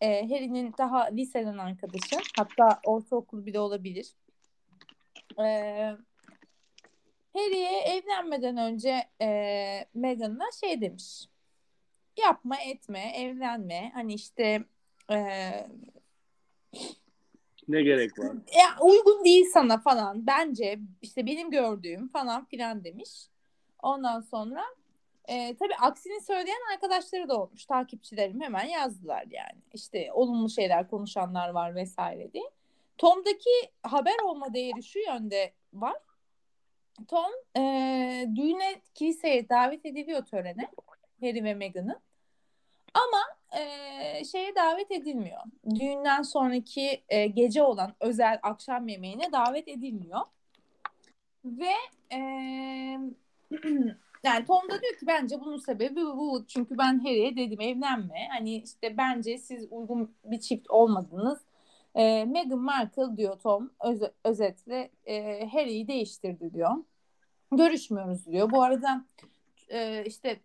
[0.00, 2.16] E, Harry'nin daha liseden arkadaşı.
[2.36, 4.14] Hatta ortaokul bile olabilir.
[5.38, 5.44] E,
[7.34, 11.28] Harry'e evlenmeden önce e, Meghan'a şey demiş.
[12.16, 13.90] Yapma etme evlenme.
[13.94, 14.64] Hani işte
[15.10, 15.50] e,
[17.68, 18.26] Ne gerek var?
[18.58, 23.10] ya uygun değil sana falan bence işte benim gördüğüm falan filan demiş.
[23.82, 24.64] Ondan sonra
[25.28, 27.66] e, tabii aksini söyleyen arkadaşları da olmuş.
[27.66, 29.60] Takipçilerim hemen yazdılar yani.
[29.72, 32.50] İşte olumlu şeyler konuşanlar var vesaire diye.
[32.98, 33.50] Tom'daki
[33.82, 35.96] haber olma değeri şu yönde var.
[37.08, 37.60] Tom e,
[38.36, 40.68] düğüne kiliseye davet ediliyor törene.
[41.20, 42.00] Harry ve Meghan'ın.
[42.94, 43.22] Ama
[43.58, 45.40] e, şeye davet edilmiyor.
[45.74, 50.20] Düğünden sonraki e, gece olan özel akşam yemeğine davet edilmiyor.
[51.44, 51.74] Ve
[52.12, 52.18] e,
[54.24, 56.44] yani Tom da diyor ki bence bunun sebebi bu.
[56.48, 58.28] Çünkü ben Harry'e dedim evlenme.
[58.30, 61.40] Hani işte bence siz uygun bir çift olmadınız.
[61.94, 66.70] E, Meghan Markle diyor Tom öz- özetle e, Harry'i değiştirdi diyor.
[67.52, 68.50] Görüşmüyoruz diyor.
[68.50, 69.04] Bu arada
[69.68, 70.40] e, işte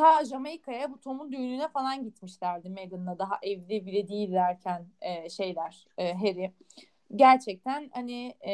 [0.00, 6.14] ta Jamaika'ya bu Tom'un düğününe falan gitmişlerdi Meghan'la daha evli bile değillerken e, şeyler e,
[6.14, 6.52] Harry.
[7.16, 8.52] Gerçekten hani e,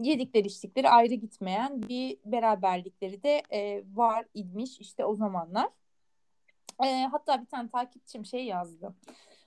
[0.00, 5.68] yedikleri içtikleri ayrı gitmeyen bir beraberlikleri de e, var idmiş işte o zamanlar.
[6.84, 8.94] E, hatta bir tane takipçim şey yazdı.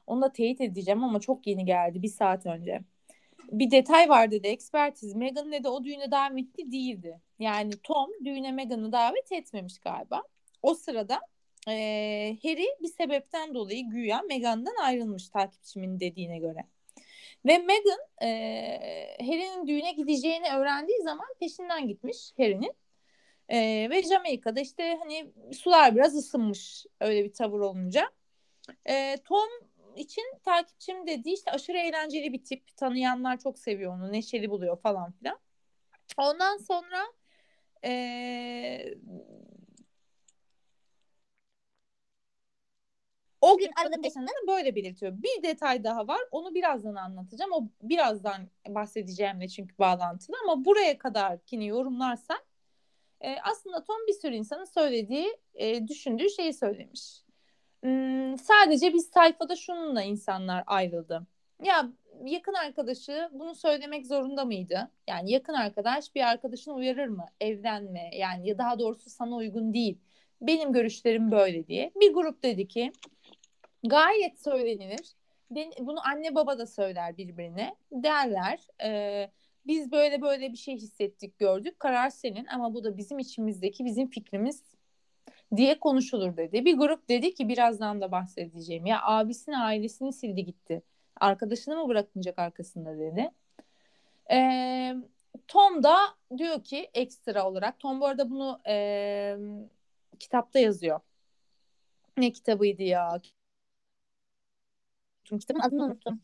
[0.08, 2.82] Onu da teyit edeceğim ama çok yeni geldi bir saat önce.
[3.52, 5.16] Bir detay var dedi ekspertiz.
[5.16, 7.22] Meghan dedi o düğüne davetli değildi.
[7.40, 10.24] Yani Tom düğüne Meghan'ı davet etmemiş galiba.
[10.64, 11.22] O sırada
[11.68, 11.74] e,
[12.44, 16.66] Harry bir sebepten dolayı güya Meghan'dan ayrılmış takipçimin dediğine göre.
[17.46, 22.74] Ve Meghan e, Harry'nin düğüne gideceğini öğrendiği zaman peşinden gitmiş Harry'nin.
[23.50, 28.12] E, ve Jamaika'da işte hani sular biraz ısınmış öyle bir tavır olunca.
[28.86, 29.50] E, Tom
[29.96, 32.78] için takipçim dediği işte aşırı eğlenceli bir tip.
[32.78, 34.12] Tanıyanlar çok seviyor onu.
[34.12, 35.40] Neşeli buluyor falan filan.
[36.18, 37.04] Ondan sonra
[37.86, 38.94] e,
[43.44, 43.58] o
[44.04, 45.14] yaşında da böyle belirtiyor.
[45.14, 46.20] Bir detay daha var.
[46.32, 47.52] Onu birazdan anlatacağım.
[47.52, 52.46] O birazdan bahsedeceğimle çünkü bağlantılı ama buraya kadarkini yorumlarsak
[53.22, 57.24] e, aslında Tom bir sürü insanın söylediği, e, düşündüğü şeyi söylemiş.
[57.84, 61.28] Hmm, sadece biz sayfada şununla insanlar ayrıldı.
[61.64, 61.90] Ya
[62.26, 64.92] yakın arkadaşı bunu söylemek zorunda mıydı?
[65.08, 67.26] Yani yakın arkadaş bir arkadaşını uyarır mı?
[67.42, 69.98] Evlenme yani ya daha doğrusu sana uygun değil.
[70.42, 71.92] Benim görüşlerim böyle diye.
[72.02, 72.92] Bir grup dedi ki
[73.84, 75.16] gayet söylenilir.
[75.80, 77.76] Bunu anne baba da söyler birbirine.
[77.92, 79.30] Derler e,
[79.68, 81.80] biz böyle böyle bir şey hissettik gördük.
[81.80, 84.64] Karar senin ama bu da bizim içimizdeki bizim fikrimiz
[85.56, 86.66] diye konuşulur dedi.
[86.66, 88.86] Bir grup dedi ki birazdan da bahsedeceğim.
[88.86, 90.82] Ya abisini ailesini sildi gitti.
[91.20, 93.32] Arkadaşını mı bırakmayacak arkasında dedi.
[94.32, 94.96] Ee,
[95.48, 95.98] Tom da
[96.38, 99.38] diyor ki ekstra olarak Tom bu arada bunu e,
[100.20, 101.00] kitapta yazıyor.
[102.18, 103.20] Ne kitabıydı ya?
[105.24, 106.22] Çünkü kitabın adını unuttum.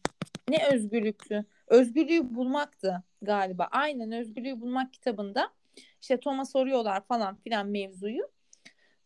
[0.50, 1.46] Ne özgürlüklü?
[1.68, 3.68] Özgürlüğü bulmaktı galiba.
[3.72, 5.54] Aynen özgürlüğü bulmak kitabında
[6.02, 8.32] işte Tom'a soruyorlar falan filan mevzuyu.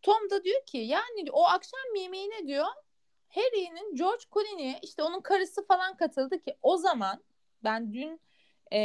[0.02, 2.66] Tom da diyor ki yani o akşam yemeğine diyor
[3.30, 7.24] Harry'nin George Clooney işte onun karısı falan katıldı ki o zaman
[7.64, 8.22] ben dün
[8.72, 8.80] e,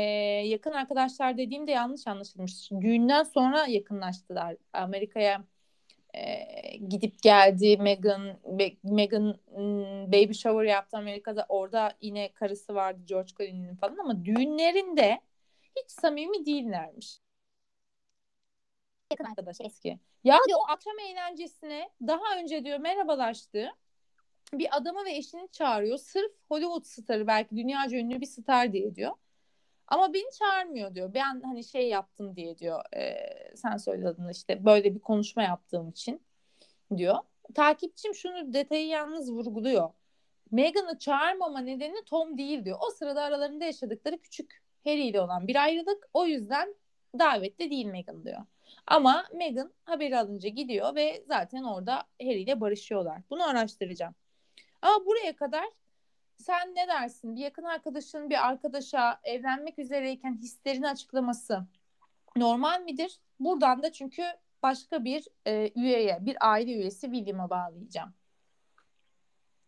[0.46, 2.70] yakın arkadaşlar dediğimde yanlış anlaşılmış.
[2.70, 4.56] Düğünden sonra yakınlaştılar.
[4.72, 5.44] Amerika'ya
[6.88, 7.76] gidip geldi.
[7.76, 8.38] Meghan
[8.82, 9.38] Meghan
[10.12, 11.46] baby shower yaptı Amerika'da.
[11.48, 15.20] Orada yine karısı vardı George Clooney'nin falan ama düğünlerinde
[15.76, 17.18] hiç samimi değillermiş.
[19.10, 19.98] Yakın arkadaş eski.
[20.24, 23.68] Ya diyor, o akşam eğlencesine daha önce diyor merhabalaştı.
[24.52, 25.98] Bir adamı ve eşini çağırıyor.
[25.98, 29.12] Sırf Hollywood starı belki dünyaca ünlü bir star diye diyor.
[29.88, 31.14] Ama beni çağırmıyor diyor.
[31.14, 32.94] Ben hani şey yaptım diye diyor.
[32.96, 33.16] E,
[33.56, 36.22] sen söyledin işte böyle bir konuşma yaptığım için
[36.96, 37.16] diyor.
[37.54, 39.90] Takipçim şunu detayı yalnız vurguluyor.
[40.50, 42.78] Meghan'ı çağırmama nedeni Tom değil diyor.
[42.88, 46.08] O sırada aralarında yaşadıkları küçük Harry ile olan bir ayrılık.
[46.14, 46.74] O yüzden
[47.18, 48.40] davette değil Meghan diyor.
[48.86, 53.22] Ama Meghan haberi alınca gidiyor ve zaten orada Harry ile barışıyorlar.
[53.30, 54.14] Bunu araştıracağım.
[54.82, 55.64] Ama buraya kadar
[56.38, 57.36] sen ne dersin?
[57.36, 61.66] Bir yakın arkadaşın bir arkadaşa evlenmek üzereyken hislerini açıklaması
[62.36, 63.18] normal midir?
[63.40, 64.22] Buradan da çünkü
[64.62, 68.10] başka bir e, üyeye, bir aile üyesi William'a bağlayacağım.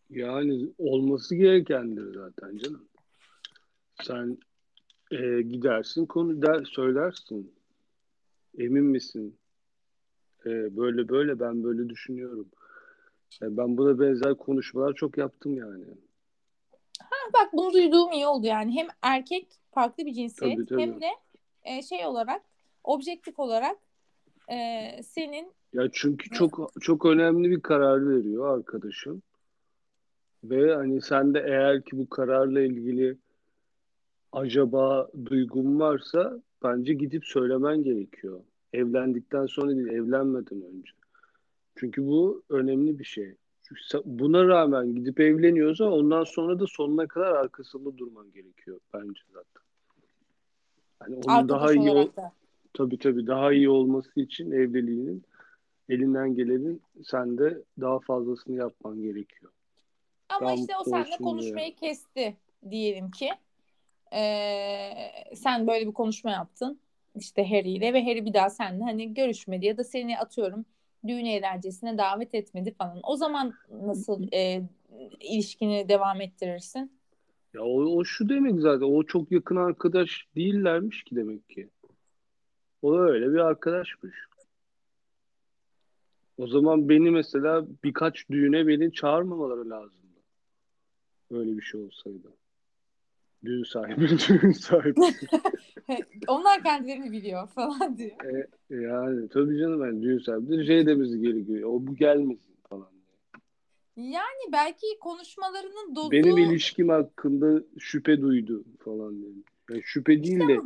[0.09, 2.87] Yani olması gerekendir zaten canım.
[4.03, 4.37] Sen
[5.11, 7.53] e, gidersin konu der söylersin.
[8.57, 9.37] Emin misin?
[10.45, 12.47] E, böyle böyle ben böyle düşünüyorum.
[13.41, 15.85] E, ben buna benzer konuşmalar çok yaptım yani.
[17.33, 18.75] Bak bunu duyduğum iyi oldu yani.
[18.75, 20.81] Hem erkek farklı bir cinsiyet Tabii, tabii.
[20.81, 21.09] hem de
[21.63, 22.41] e, şey olarak
[22.83, 23.77] objektif olarak
[24.51, 29.21] e, senin Ya çünkü çok çok önemli bir karar veriyor arkadaşım.
[30.43, 33.17] Ve hani sen de eğer ki bu kararla ilgili
[34.31, 38.41] acaba duygun varsa bence gidip söylemen gerekiyor.
[38.73, 40.91] Evlendikten sonra değil, evlenmeden önce.
[41.75, 43.35] Çünkü bu önemli bir şey.
[44.05, 49.61] Buna rağmen gidip evleniyorsa ondan sonra da sonuna kadar arkasında durman gerekiyor bence zaten.
[50.99, 52.31] Hani onun arkadaş daha iyi ol- da.
[52.73, 55.23] tabii tabii daha iyi olması için evliliğinin
[55.89, 59.51] elinden gelenin sen de daha fazlasını yapman gerekiyor.
[60.29, 62.37] Ama Daha işte o seninle konuşmayı kesti
[62.69, 63.29] diyelim ki.
[64.13, 66.79] Ee, sen böyle bir konuşma yaptın
[67.15, 70.65] işte Harry ile ve Harry bir daha seninle hani görüşmedi ya da seni atıyorum
[71.07, 72.99] düğün eğlencesine davet etmedi falan.
[73.03, 74.61] O zaman nasıl e,
[75.19, 76.91] ilişkini devam ettirirsin?
[77.53, 81.69] Ya o, o şu demek zaten o çok yakın arkadaş değillermiş ki demek ki.
[82.81, 84.15] O öyle bir arkadaşmış.
[86.37, 90.19] O zaman beni mesela birkaç düğüne beni çağırmamaları lazımdı.
[91.31, 92.40] Öyle bir şey olsaydı.
[93.45, 94.99] Düğün sahibi, düğün sahibi.
[96.27, 98.17] Onlar kendilerini biliyor falan diyor.
[98.25, 101.69] E, yani tabii canım yani düğün sahibi de şey demesi gerekiyor.
[101.69, 102.91] O bu gelmesin falan.
[103.97, 109.43] Yani belki konuşmalarının dozu Benim ilişkim hakkında şüphe duydu falan dedi.
[109.69, 110.59] Yani şüphe değil de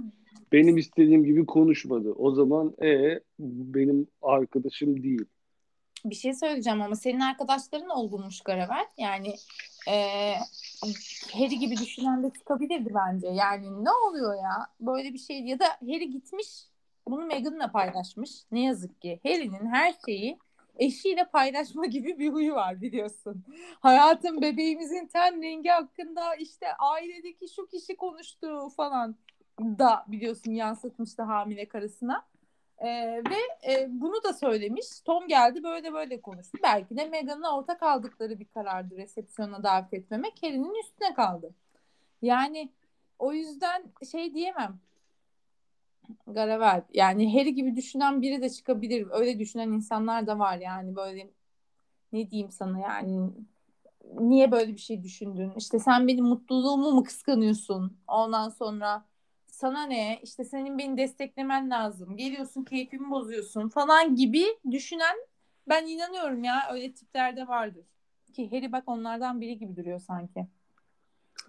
[0.52, 2.12] benim istediğim gibi konuşmadı.
[2.12, 5.26] O zaman e benim arkadaşım değil.
[6.06, 8.86] bir şey söyleyeceğim ama senin arkadaşların olgunmuş Garavel.
[8.98, 9.34] Yani
[9.88, 10.34] e,
[11.34, 13.28] Harry gibi düşünen de çıkabilirdi bence.
[13.28, 14.68] Yani ne oluyor ya?
[14.80, 16.48] Böyle bir şey ya da Harry gitmiş
[17.08, 18.32] bunu Meghan'la paylaşmış.
[18.52, 20.38] Ne yazık ki Harry'nin her şeyi
[20.78, 23.44] eşiyle paylaşma gibi bir huyu var biliyorsun.
[23.80, 29.16] Hayatım bebeğimizin ten rengi hakkında işte ailedeki şu kişi konuştu falan
[29.60, 32.26] da biliyorsun yansıtmıştı hamile karısına.
[32.78, 35.02] Ee, ve e, bunu da söylemiş.
[35.06, 36.58] Tom geldi böyle böyle konuştu.
[36.64, 40.34] Belki de Meghan'la ortak aldıkları bir karardı resepsiyona davet etmemek.
[40.44, 41.54] Harry'nin üstüne kaldı.
[42.22, 42.70] Yani
[43.20, 44.80] o yüzden şey diyemem.
[46.28, 46.84] Garavel.
[46.94, 49.08] Yani Harry gibi düşünen biri de çıkabilir.
[49.12, 51.30] Öyle düşünen insanlar da var yani böyle
[52.14, 53.30] ne diyeyim sana yani
[54.20, 55.54] niye böyle bir şey düşündün?
[55.58, 57.98] İşte sen benim mutluluğumu mu kıskanıyorsun?
[58.08, 59.06] Ondan sonra
[59.56, 60.20] sana ne?
[60.24, 62.18] İşte senin beni desteklemen lazım.
[62.18, 65.16] Geliyorsun keyfimi bozuyorsun falan gibi düşünen
[65.70, 67.86] ben inanıyorum ya öyle tiplerde vardır.
[68.34, 70.48] Ki Harry bak onlardan biri gibi duruyor sanki.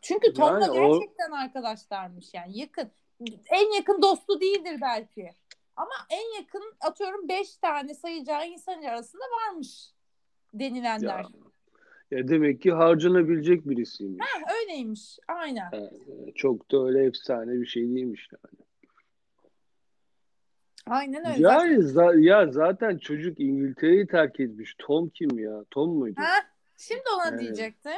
[0.02, 2.90] Çünkü Tom'la Yani o- gerçekten arkadaşlarmış yani yakın.
[3.50, 5.30] En yakın dostu değildir belki.
[5.76, 9.90] Ama en yakın atıyorum 5 tane sayacağı insan arasında varmış
[10.54, 11.20] denilenler.
[11.20, 11.28] Ya,
[12.10, 14.20] ya demek ki harcanabilecek birisiymiş.
[14.26, 15.18] Heh, öyleymiş.
[15.28, 15.68] Aynen.
[15.72, 18.66] Yani çok da öyle efsane bir şey değilmiş yani.
[20.86, 21.42] Aynen öyle.
[21.42, 24.74] Zaten- Yani za- ya zaten çocuk İngiltere'yi terk etmiş.
[24.78, 25.64] Tom kim ya?
[25.70, 26.20] Tom muydu?
[26.20, 26.34] Ha,
[26.76, 27.40] şimdi ona Evet.
[27.40, 27.92] diyecektim.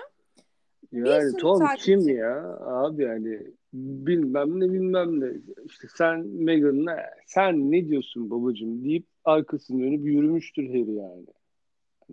[0.93, 1.85] Yani Tom takipçi.
[1.85, 2.59] kim ya?
[2.61, 3.41] Abi yani
[3.73, 5.27] bilmem ne bilmem ne.
[5.67, 11.27] İşte sen Meghan'la sen ne diyorsun babacığım deyip arkasını dönüp yürümüştür Harry yani.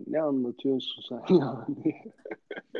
[0.06, 2.02] Ne anlatıyorsun sen yani?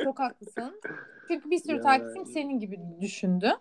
[0.03, 0.81] Çok haklısın.
[1.27, 1.83] Çünkü bir sürü Yani.
[1.83, 3.51] takipçim senin gibi düşündü.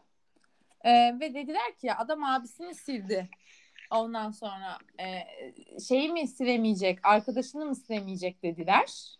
[0.84, 3.28] Ee, ve dediler ki adam abisini sildi.
[3.90, 5.06] Ondan sonra e,
[5.80, 9.16] şeyi mi silemeyecek, arkadaşını mı silemeyecek dediler.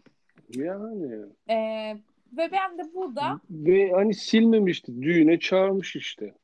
[0.54, 1.26] Yani.
[1.50, 1.96] Ee,
[2.32, 5.02] ve ben de burada Ve hani silmemişti.
[5.02, 6.34] Düğüne çağırmış işte.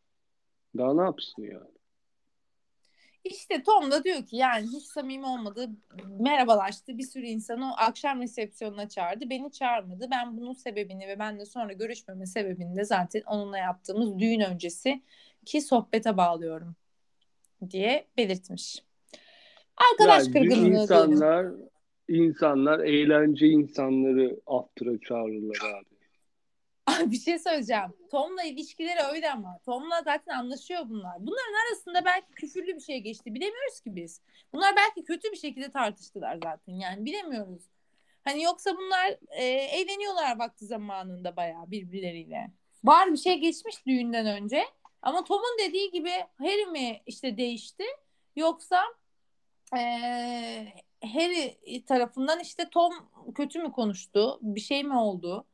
[0.79, 1.71] Daha ne yapsın yani?
[3.25, 5.71] İşte Tom da diyor ki yani hiç samimi olmadı.
[6.21, 6.99] Merhabalaştı.
[6.99, 9.31] Bir sürü insanı o akşam resepsiyonuna çağırdı.
[9.31, 10.09] Beni çağırmadı.
[10.11, 15.03] Ben bunun sebebini ve benle sonra görüşmeme sebebini de zaten onunla yaptığımız düğün öncesi
[15.45, 16.77] ki sohbete bağlıyorum
[17.71, 18.83] diye belirtmiş.
[19.77, 20.75] Arkadaş Yani kırgınlığı diyelim.
[20.83, 21.47] insanlar
[22.09, 25.92] insanlar eğlence insanları after'a çağırırlar abi.
[27.11, 27.93] Bir şey söyleyeceğim.
[28.11, 29.59] Tom'la ilişkileri öyle ama.
[29.65, 31.17] Tom'la zaten anlaşıyor bunlar.
[31.19, 33.35] Bunların arasında belki küfürlü bir şey geçti.
[33.35, 34.21] Bilemiyoruz ki biz.
[34.53, 36.73] Bunlar belki kötü bir şekilde tartıştılar zaten.
[36.73, 37.63] Yani bilemiyoruz.
[38.25, 42.51] Hani yoksa bunlar e, eğleniyorlar vakti zamanında bayağı birbirleriyle.
[42.85, 44.65] Var bir şey geçmiş düğünden önce.
[45.03, 47.85] Ama Tom'un dediği gibi Harry mi işte değişti
[48.37, 48.83] yoksa
[49.77, 49.81] e,
[51.05, 52.93] Harry tarafından işte Tom
[53.35, 54.39] kötü mü konuştu?
[54.43, 55.47] Bir şey mi oldu?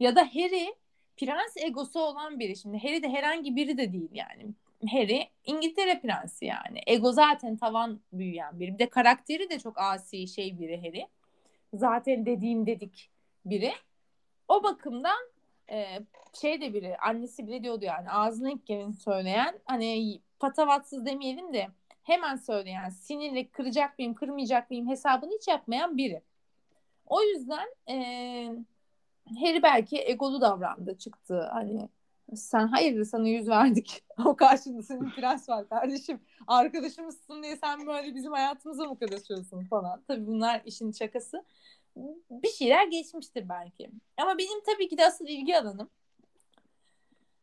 [0.00, 0.74] Ya da Harry
[1.16, 2.56] prens egosu olan biri.
[2.56, 4.46] Şimdi Harry de herhangi biri de değil yani.
[4.90, 6.80] Harry İngiltere prensi yani.
[6.86, 8.74] Ego zaten tavan büyüyen biri.
[8.74, 11.06] Bir de karakteri de çok asi şey biri Harry.
[11.74, 13.10] Zaten dediğim dedik
[13.44, 13.72] biri.
[14.48, 15.20] O bakımdan
[15.70, 16.00] e,
[16.40, 21.68] şey de biri annesi bile diyordu yani ağzına ilk gelin söyleyen hani patavatsız demeyelim de
[22.02, 26.22] hemen söyleyen sinirle kıracak mıyım kırmayacak mıyım hesabını hiç yapmayan biri.
[27.06, 27.96] O yüzden e,
[29.40, 31.48] Harry belki egolu davrandı çıktı.
[31.52, 31.88] Hani
[32.34, 34.04] sen hayırdır sana yüz verdik.
[34.24, 36.20] O karşında senin prens var kardeşim.
[36.46, 39.64] Arkadaşımızsın diye sen böyle bizim hayatımıza mı karışıyorsun?
[39.64, 40.02] falan.
[40.08, 41.44] Tabii bunlar işin şakası.
[42.30, 43.90] Bir şeyler geçmiştir belki.
[44.16, 45.90] Ama benim tabii ki de asıl ilgi alanım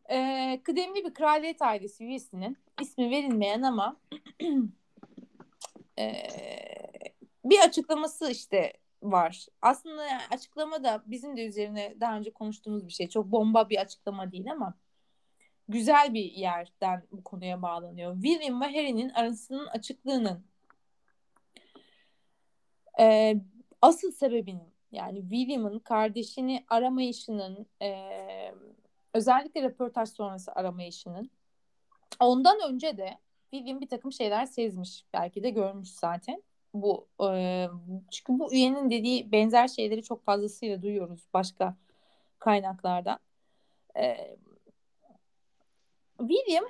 [0.09, 3.97] e, kıdemli bir kraliyet ailesi üyesinin ismi verilmeyen ama
[5.99, 6.13] e,
[7.45, 9.45] bir açıklaması işte var.
[9.61, 13.09] Aslında yani açıklama da bizim de üzerine daha önce konuştuğumuz bir şey.
[13.09, 14.73] Çok bomba bir açıklama değil ama
[15.67, 18.21] güzel bir yerden bu konuya bağlanıyor.
[18.21, 20.45] William ve Harry'nin arasının açıklığının
[22.99, 23.35] e,
[23.81, 28.53] asıl sebebinin yani William'ın kardeşini aramayışının e,
[29.13, 31.31] özellikle röportaj sonrası aramayışının
[32.19, 33.17] ondan önce de
[33.51, 35.05] William bir takım şeyler sezmiş.
[35.13, 36.43] Belki de görmüş zaten.
[36.81, 37.67] Bu e,
[38.11, 41.75] çünkü bu üyenin dediği benzer şeyleri çok fazlasıyla duyuyoruz başka
[42.39, 43.19] kaynaklardan.
[43.97, 44.37] E,
[46.19, 46.65] William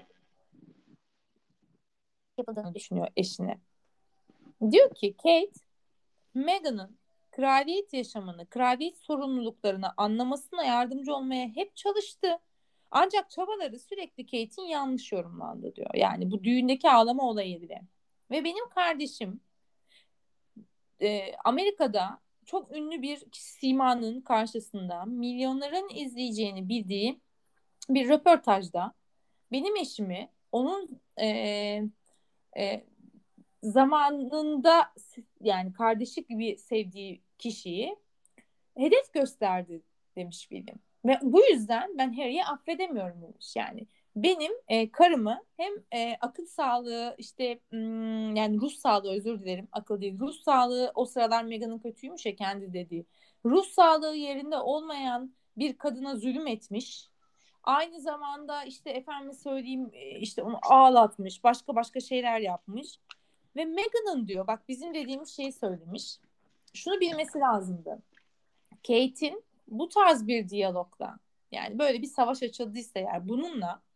[2.38, 3.60] yapıldığını düşünüyor eşine.
[4.72, 5.60] Diyor ki Kate,
[6.34, 6.98] Meghan'ın
[7.32, 12.40] kraliyet yaşamını, kraliyet sorumluluklarını anlamasına yardımcı olmaya hep çalıştı.
[12.92, 15.96] Ancak çabaları sürekli Kate'in yanlış yorumlandı diyor.
[15.96, 17.82] Yani bu düğündeki ağlama olayı bile.
[18.32, 19.42] Ve benim kardeşim
[21.02, 27.20] e, Amerika'da çok ünlü bir simanın karşısında milyonların izleyeceğini bildiği
[27.90, 28.94] bir röportajda
[29.52, 31.28] benim eşimi onun e,
[32.58, 32.84] e,
[33.64, 34.94] zamanında
[35.42, 37.98] yani kardeşlik gibi sevdiği kişiyi
[38.78, 39.82] hedef gösterdi
[40.16, 40.80] demiş William.
[41.06, 43.88] Ve bu yüzden ben Harry'i affedemiyorum demiş yani.
[44.18, 50.02] Benim e, karımı hem e, akıl sağlığı işte hmm, yani ruh sağlığı özür dilerim akıl
[50.02, 53.06] değil ruh sağlığı o sıralar Meghan'ın kötüymüş ya kendi dediği.
[53.46, 57.10] Ruh sağlığı yerinde olmayan bir kadına zulüm etmiş.
[57.64, 63.00] Aynı zamanda işte efendim söyleyeyim işte onu ağlatmış başka başka şeyler yapmış.
[63.56, 66.20] Ve Meghan'ın diyor bak bizim dediğimiz şeyi söylemiş.
[66.74, 68.02] Şunu bilmesi lazımdı.
[68.88, 71.20] Kate'in bu tarz bir diyalogla
[71.52, 73.87] yani böyle bir savaş açıldıysa eğer bununla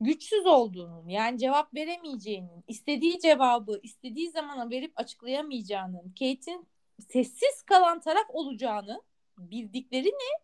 [0.00, 6.68] güçsüz olduğunun yani cevap veremeyeceğinin, istediği cevabı istediği zamana verip açıklayamayacağının, Kate'in
[7.08, 9.02] sessiz kalan taraf olacağını
[9.38, 10.40] bildiklerini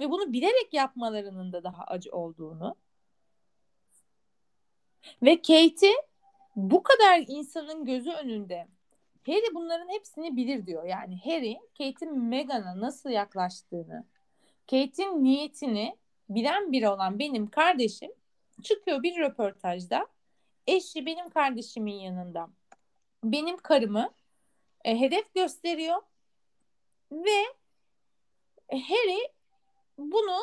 [0.00, 2.76] ve bunu bilerek yapmalarının da daha acı olduğunu
[5.22, 5.94] ve Kate'i
[6.56, 8.66] bu kadar insanın gözü önünde
[9.26, 10.84] Harry bunların hepsini bilir diyor.
[10.84, 14.04] Yani Harry Kate'in Meghan'a nasıl yaklaştığını,
[14.70, 15.96] Kate'in niyetini
[16.28, 18.10] bilen biri olan benim kardeşim
[18.60, 20.06] çıkıyor bir röportajda.
[20.66, 22.48] Eşi benim kardeşimin yanında.
[23.24, 24.14] Benim karımı
[24.84, 26.02] e, hedef gösteriyor
[27.12, 27.44] ve
[28.72, 29.32] Harry
[29.98, 30.40] bunu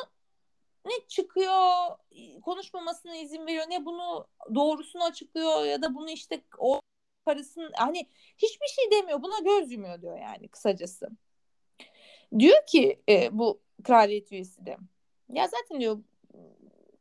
[0.86, 1.88] ne çıkıyor
[2.42, 6.82] konuşmamasına izin veriyor ne bunu doğrusunu açıklıyor ya da bunu işte o
[7.26, 8.08] parasını hani
[8.38, 11.10] hiçbir şey demiyor buna göz yumuyor diyor yani kısacası.
[12.40, 14.78] Diyor ki e, bu kraliyet üyesi de
[15.34, 15.98] ya zaten diyor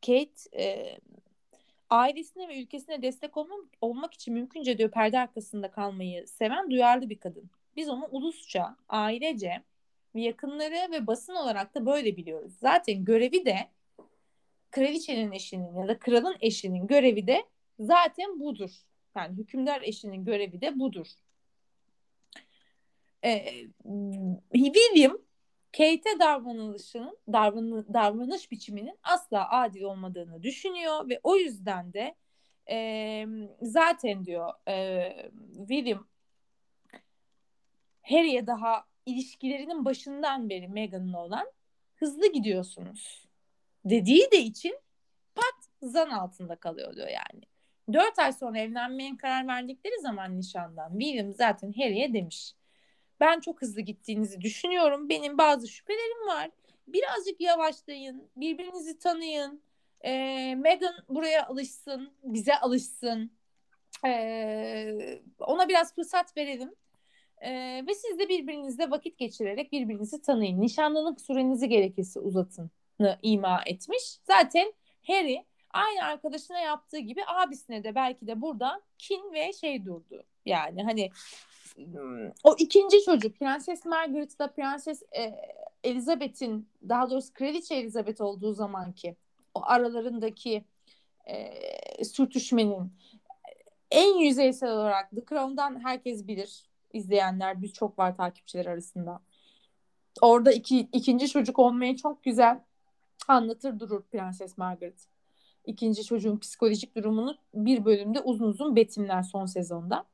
[0.07, 0.97] Kate e,
[1.89, 7.19] ailesine ve ülkesine destek olmak, olmak için mümkünce diyor perde arkasında kalmayı seven duyarlı bir
[7.19, 7.49] kadın.
[7.75, 9.63] Biz onu ulusça, ailece
[10.15, 12.53] yakınları ve basın olarak da böyle biliyoruz.
[12.59, 13.57] Zaten görevi de
[14.71, 17.43] kraliçenin eşinin ya da kralın eşinin görevi de
[17.79, 18.71] zaten budur.
[19.15, 21.07] Yani hükümdar eşinin görevi de budur.
[23.23, 23.53] Ee,
[24.53, 25.17] William
[25.77, 32.15] Kate'e davranışının davran, davranış biçiminin asla adil olmadığını düşünüyor ve o yüzden de
[32.69, 33.27] e,
[33.61, 36.07] zaten diyor e, William
[38.01, 41.51] Harry'e daha ilişkilerinin başından beri Meghan'la olan
[41.95, 43.27] hızlı gidiyorsunuz
[43.85, 44.79] dediği de için
[45.35, 47.43] pat zan altında kalıyor diyor yani.
[47.93, 52.53] Dört ay sonra evlenmeye karar verdikleri zaman nişandan William zaten Harry'e demiş.
[53.19, 55.09] Ben çok hızlı gittiğinizi düşünüyorum.
[55.09, 56.49] Benim bazı şüphelerim var.
[56.87, 58.29] Birazcık yavaşlayın.
[58.35, 59.61] Birbirinizi tanıyın.
[60.05, 62.13] Ee, Meghan buraya alışsın.
[62.23, 63.31] Bize alışsın.
[64.05, 66.75] Ee, ona biraz fırsat verelim.
[67.41, 70.61] Ee, ve siz de birbirinizle vakit geçirerek birbirinizi tanıyın.
[70.61, 72.71] Nişanlılık sürenizi gerekirse uzatın
[73.21, 74.19] ima etmiş.
[74.23, 74.73] Zaten
[75.07, 80.23] Harry aynı arkadaşına yaptığı gibi abisine de belki de burada kin ve şey durdu.
[80.45, 81.09] Yani hani
[82.43, 85.35] o ikinci çocuk Prenses Margaret'la Prenses e,
[85.83, 89.15] Elizabeth'in daha doğrusu Kraliçe Elizabeth olduğu zamanki
[89.53, 90.65] o aralarındaki
[91.25, 92.93] e, sürtüşmenin
[93.91, 96.63] en yüzeysel olarak The Crown'dan herkes bilir.
[96.93, 99.21] izleyenler birçok var takipçiler arasında.
[100.21, 102.59] Orada iki, ikinci çocuk olmayı çok güzel
[103.27, 105.07] anlatır durur Prenses Margaret.
[105.65, 110.05] İkinci çocuğun psikolojik durumunu bir bölümde uzun uzun betimler son sezonda.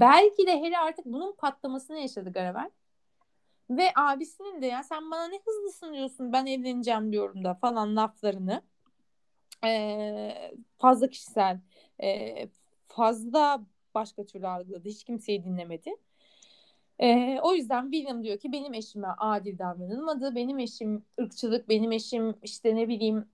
[0.00, 2.70] Belki de Harry artık bunun patlamasını yaşadı Garavel.
[3.70, 8.62] Ve abisinin de ya sen bana ne hızlısın diyorsun ben evleneceğim diyorum da falan laflarını
[9.64, 11.60] ee, fazla kişisel
[12.02, 12.34] e,
[12.88, 13.62] fazla
[13.94, 14.88] başka türlü algıladı.
[14.88, 15.90] Hiç kimseyi dinlemedi.
[16.98, 20.34] Ee, o yüzden William diyor ki benim eşime adil davranılmadı.
[20.34, 23.28] Benim eşim ırkçılık, benim eşim işte ne bileyim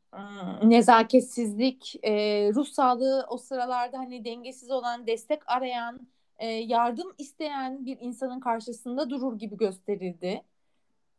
[0.62, 2.12] nezaketsizlik, e,
[2.54, 6.08] ruh sağlığı o sıralarda hani dengesiz olan, destek arayan,
[6.38, 10.42] e, yardım isteyen bir insanın karşısında durur gibi gösterildi.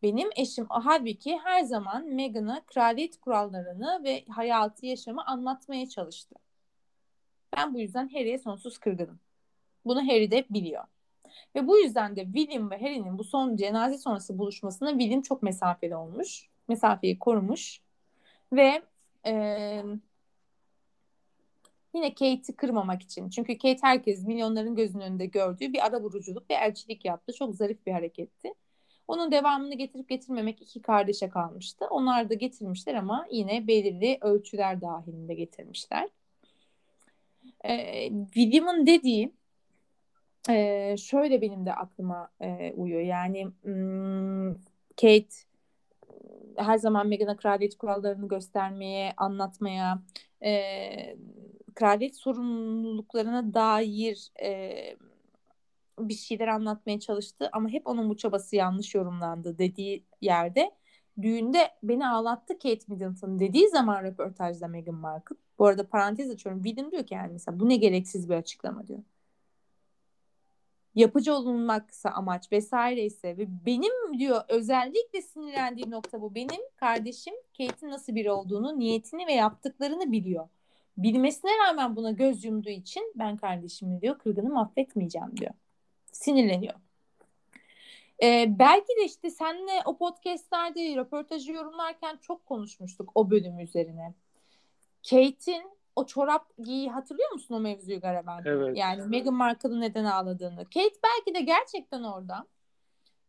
[0.03, 6.36] Benim eşim halbuki her zaman Meghan'a kraliyet kurallarını ve hayatı yaşamı anlatmaya çalıştı.
[7.57, 9.20] Ben bu yüzden Harry'e sonsuz kırgınım.
[9.86, 10.84] Bunu Harry de biliyor.
[11.55, 15.95] Ve bu yüzden de William ve Harry'nin bu son cenaze sonrası buluşmasına William çok mesafeli
[15.95, 16.49] olmuş.
[16.67, 17.82] Mesafeyi korumuş.
[18.53, 18.82] Ve
[19.26, 19.84] e,
[21.93, 23.29] yine Kate'i kırmamak için.
[23.29, 27.33] Çünkü Kate herkes milyonların gözünün önünde gördüğü bir ara vuruculuk ve elçilik yaptı.
[27.33, 28.53] Çok zarif bir hareketti.
[29.07, 31.85] Onun devamını getirip getirmemek iki kardeşe kalmıştı.
[31.89, 36.09] Onlar da getirmişler ama yine belirli ölçüler dahilinde getirmişler.
[37.65, 39.33] Ee, William'ın dediği
[40.49, 43.01] e, şöyle benim de aklıma e, uyuyor.
[43.01, 44.53] Yani hmm,
[45.01, 45.35] Kate
[46.57, 50.01] her zaman Meghan'a kraliyet kurallarını göstermeye, anlatmaya,
[50.43, 51.15] e,
[51.80, 54.97] kraliyet sorumluluklarına dair e,
[55.99, 60.71] bir şeyler anlatmaya çalıştı ama hep onun bu çabası yanlış yorumlandı dediği yerde
[61.21, 65.36] düğünde beni ağlattı Kate Middleton dediği zaman röportajda Meghan Markle.
[65.59, 66.63] Bu arada parantez açıyorum.
[66.63, 68.99] William diyor ki yani mesela bu ne gereksiz bir açıklama diyor
[70.95, 76.36] yapıcı olunmaksa amaç vesaire ise ve benim diyor özellikle sinirlendiği nokta bu.
[76.36, 80.47] Benim kardeşim Kate'in nasıl biri olduğunu, niyetini ve yaptıklarını biliyor.
[81.04, 85.52] Bilmesine rağmen buna göz yumduğu için ben kardeşimi diyor kırgınım affetmeyeceğim diyor.
[86.12, 86.74] Sinirleniyor.
[88.24, 94.14] Ee, belki de işte senle o podcastlerde röportajı yorumlarken çok konuşmuştuk o bölüm üzerine.
[95.10, 95.64] Kate'in
[95.95, 98.41] o çorap giyi hatırlıyor musun o mevzuyu Garaben?
[98.45, 98.78] Evet.
[98.78, 100.64] Yani Meghan Markle'ın neden ağladığını.
[100.64, 102.47] Kate belki de gerçekten orada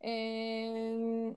[0.04, 1.34] ee,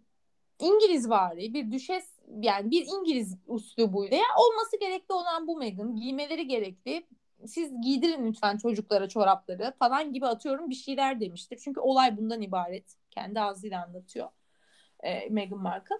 [0.59, 6.47] İngiliz vari bir düşes yani bir İngiliz üslubuyla ya olması gerekli olan bu Meghan giymeleri
[6.47, 7.07] gerekli
[7.47, 11.59] siz giydirin lütfen çocuklara çorapları falan gibi atıyorum bir şeyler demiştir.
[11.63, 12.95] Çünkü olay bundan ibaret.
[13.11, 14.29] Kendi ağzıyla anlatıyor
[15.03, 15.95] e, Meghan Markle.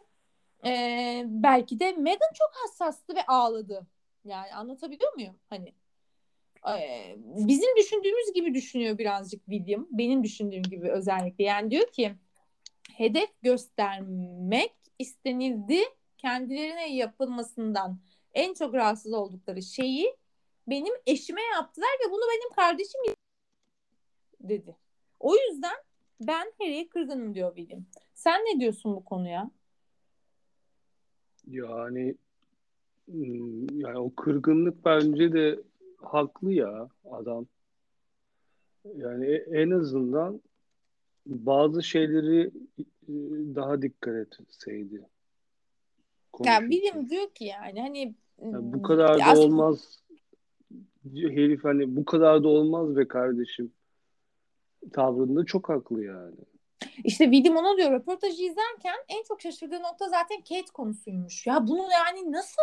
[0.65, 3.87] E, belki de Meghan çok hassastı ve ağladı
[4.25, 5.35] yani anlatabiliyor muyum?
[5.49, 5.73] Hani
[6.79, 9.87] e, bizim düşündüğümüz gibi düşünüyor birazcık William.
[9.91, 11.43] Benim düşündüğüm gibi özellikle.
[11.43, 12.15] Yani diyor ki
[12.97, 15.83] hedef göstermek istenildi.
[16.23, 17.99] Kendilerine yapılmasından
[18.33, 20.15] en çok rahatsız oldukları şeyi
[20.67, 23.01] benim eşime yaptılar ve bunu benim kardeşim
[24.39, 24.77] dedi.
[25.19, 25.75] O yüzden
[26.21, 27.85] ben Harry'e kırgınım diyor William.
[28.13, 29.51] Sen ne diyorsun bu konuya?
[31.47, 32.15] Yani
[33.07, 35.59] Hmm, yani o kırgınlık bence de
[35.97, 37.47] haklı ya adam.
[38.95, 40.41] Yani e- en azından
[41.25, 42.51] bazı şeyleri
[43.07, 43.13] e,
[43.55, 45.05] daha dikkat etseydi
[46.39, 49.99] Yani bilim diyor ki yani hani Yani bu kadar da aslında- olmaz.
[51.13, 53.73] Herif hani bu kadar da olmaz be kardeşim.
[54.93, 56.35] Tavrında çok haklı yani.
[57.03, 61.47] İşte Vidim ona diyor röportajı izlerken en çok şaşırdığı nokta zaten Kate konusuymuş.
[61.47, 62.61] Ya bunu yani nasıl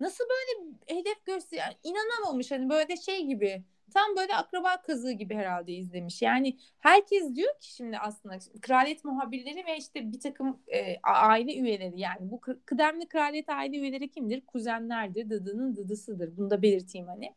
[0.00, 5.34] nasıl böyle hedef göster yani inanamamış hani böyle şey gibi tam böyle akraba kazığı gibi
[5.34, 6.22] herhalde izlemiş.
[6.22, 12.00] Yani herkes diyor ki şimdi aslında kraliyet muhabirleri ve işte bir takım e, aile üyeleri
[12.00, 14.40] yani bu kı- kıdemli kraliyet aile üyeleri kimdir?
[14.46, 16.36] Kuzenlerdir, dıdının dıdısıdır.
[16.36, 17.34] Bunu da belirteyim hani.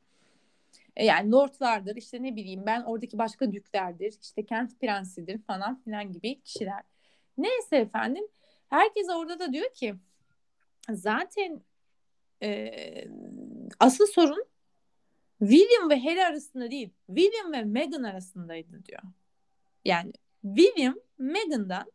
[0.96, 6.12] E, Yani lordlardır işte ne bileyim ben oradaki başka düklerdir işte kent prensidir falan filan
[6.14, 6.84] gibi kişiler.
[7.38, 8.28] Neyse efendim
[8.70, 9.96] herkes orada da diyor ki
[10.90, 11.62] zaten
[12.44, 12.72] e,
[13.80, 14.46] asıl sorun
[15.42, 19.02] William ve Harry arasında değil William ve Meghan arasındaydı diyor.
[19.86, 21.92] Yani William Meghan'dan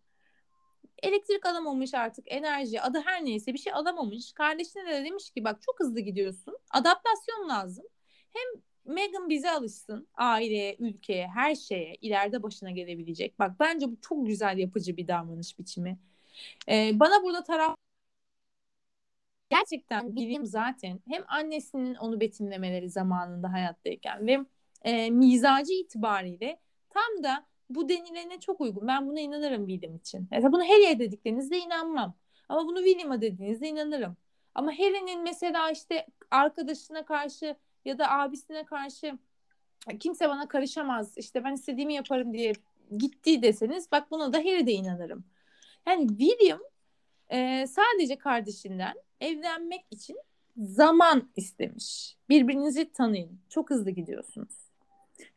[1.03, 4.33] elektrik alamamış artık enerji adı her neyse bir şey alamamış.
[4.33, 7.85] Kardeşine de demiş ki bak çok hızlı gidiyorsun adaptasyon lazım.
[8.33, 8.63] Hem
[8.95, 13.39] Meghan bize alışsın aileye, ülkeye, her şeye ileride başına gelebilecek.
[13.39, 15.99] Bak bence bu çok güzel yapıcı bir davranış biçimi.
[16.69, 17.76] Ee, bana burada taraf
[19.51, 24.39] gerçekten William zaten hem annesinin onu betimlemeleri zamanında hayattayken ve
[24.83, 28.87] e, mizacı itibariyle tam da bu denilene çok uygun.
[28.87, 30.29] Ben buna inanırım William için.
[30.31, 32.15] Mesela bunu Harry'e dediklerinizde inanmam.
[32.49, 34.17] Ama bunu William'a dediğinizde inanırım.
[34.55, 39.19] Ama Harry'nin mesela işte arkadaşına karşı ya da abisine karşı
[40.01, 42.53] kimse bana karışamaz işte ben istediğimi yaparım diye
[42.99, 45.25] gitti deseniz bak buna da Harry de inanırım.
[45.87, 46.61] Yani William
[47.29, 50.19] e, sadece kardeşinden evlenmek için
[50.57, 52.17] zaman istemiş.
[52.29, 53.41] Birbirinizi tanıyın.
[53.49, 54.55] Çok hızlı gidiyorsunuz.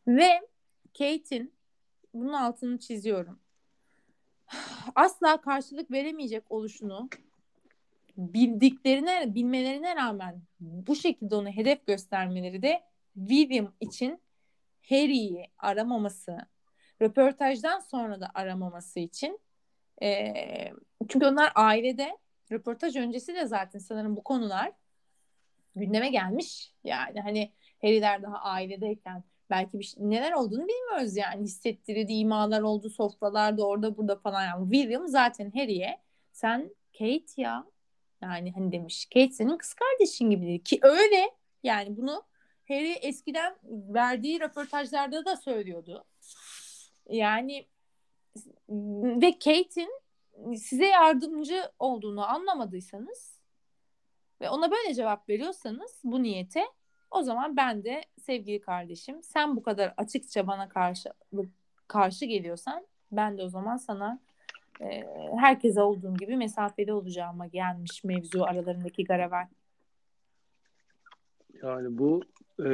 [0.06, 0.40] Ve
[0.98, 1.52] Kate'in
[2.14, 3.38] bunun altını çiziyorum.
[4.94, 7.08] Asla karşılık veremeyecek oluşunu
[8.16, 12.82] bildiklerine, bilmelerine rağmen bu şekilde onu hedef göstermeleri de
[13.14, 14.20] William için
[14.88, 16.38] Harry'i aramaması,
[17.02, 19.40] röportajdan sonra da aramaması için
[20.02, 20.32] e,
[21.08, 22.18] çünkü onlar ailede
[22.52, 24.72] röportaj öncesi de zaten sanırım bu konular
[25.76, 26.74] gündeme gelmiş.
[26.84, 32.90] Yani hani Harry'ler daha ailedeyken belki bir şey, neler olduğunu bilmiyoruz yani hissettirdiği imalar oldu
[32.90, 36.00] sofralarda orada burada falan yani William zaten Harry'e
[36.32, 37.64] sen Kate ya
[38.22, 40.62] yani hani demiş Kate senin kız kardeşin gibi dedi.
[40.62, 41.30] ki öyle
[41.62, 42.22] yani bunu
[42.68, 46.04] Harry eskiden verdiği röportajlarda da söylüyordu.
[47.08, 47.66] Yani
[49.22, 49.99] ve Kate'in
[50.56, 53.40] size yardımcı olduğunu anlamadıysanız
[54.40, 56.64] ve ona böyle cevap veriyorsanız bu niyete
[57.10, 61.08] o zaman ben de sevgili kardeşim sen bu kadar açıkça bana karşı
[61.88, 64.20] karşı geliyorsan ben de o zaman sana
[64.80, 65.04] e,
[65.38, 69.46] herkese olduğum gibi mesafeli olacağıma gelmiş mevzu aralarındaki garavel.
[71.62, 72.22] Yani bu
[72.58, 72.70] e,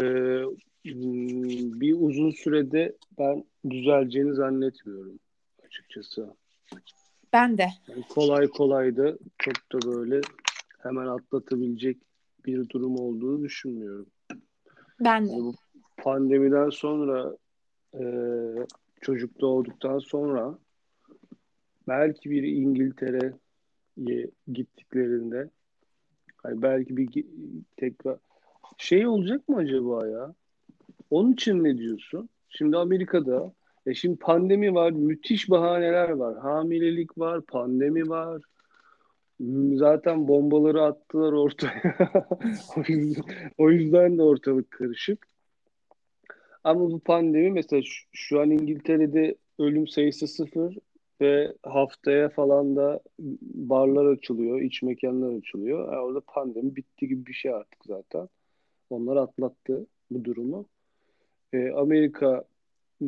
[1.81, 5.19] bir uzun sürede ben düzeleceğini zannetmiyorum
[5.67, 6.37] açıkçası.
[7.37, 7.69] Ben de.
[7.89, 10.21] Yani kolay kolay da çok da böyle
[10.79, 11.97] hemen atlatabilecek
[12.47, 14.07] bir durum olduğunu düşünmüyorum.
[15.01, 15.33] Ben de.
[15.33, 15.55] Yani bu
[15.97, 17.37] pandemiden sonra
[17.95, 18.03] e,
[19.01, 20.59] çocuk doğduktan sonra
[21.89, 25.51] belki bir İngiltere'ye gittiklerinde
[26.37, 27.25] hani belki bir
[27.77, 28.19] tekrar
[28.79, 30.35] şey olacak mı acaba ya?
[31.11, 32.29] Onun için ne diyorsun?
[32.49, 33.53] Şimdi Amerika'da
[33.87, 36.39] e şimdi pandemi var, müthiş bahaneler var.
[36.39, 38.43] Hamilelik var, pandemi var.
[39.75, 41.97] Zaten bombaları attılar ortaya.
[43.59, 45.27] o, yüzden, de ortalık karışık.
[46.65, 47.83] Ama bu pandemi mesela
[48.13, 50.77] şu, an İngiltere'de ölüm sayısı sıfır
[51.21, 53.01] ve haftaya falan da
[53.43, 55.93] barlar açılıyor, iç mekanlar açılıyor.
[55.93, 58.29] Yani orada pandemi bitti gibi bir şey artık zaten.
[58.91, 60.67] Onlar atlattı bu durumu.
[61.53, 62.45] E, Amerika
[63.03, 63.07] e,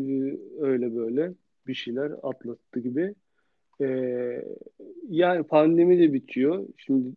[0.61, 1.33] öyle böyle
[1.67, 3.15] bir şeyler atlattı gibi.
[3.81, 3.87] E,
[5.09, 6.69] yani pandemi de bitiyor.
[6.77, 7.15] Şimdi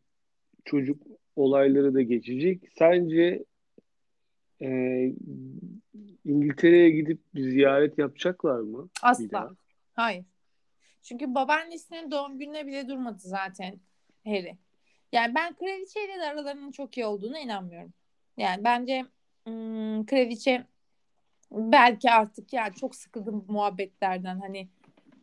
[0.65, 1.03] çocuk
[1.35, 2.63] olayları da geçecek.
[2.77, 3.43] Sence
[4.61, 4.67] e,
[6.25, 8.89] İngiltere'ye gidip bir ziyaret yapacaklar mı?
[9.01, 9.49] Asla.
[9.93, 10.25] Hayır.
[11.01, 13.79] Çünkü babaannesinin doğum gününe bile durmadı zaten
[14.25, 14.57] Harry.
[15.11, 17.93] Yani ben kraliçeyle de aralarının çok iyi olduğuna inanmıyorum.
[18.37, 19.05] Yani bence
[19.47, 20.65] ım, kraliçe
[21.51, 24.69] belki artık yani çok sıkıldım bu muhabbetlerden hani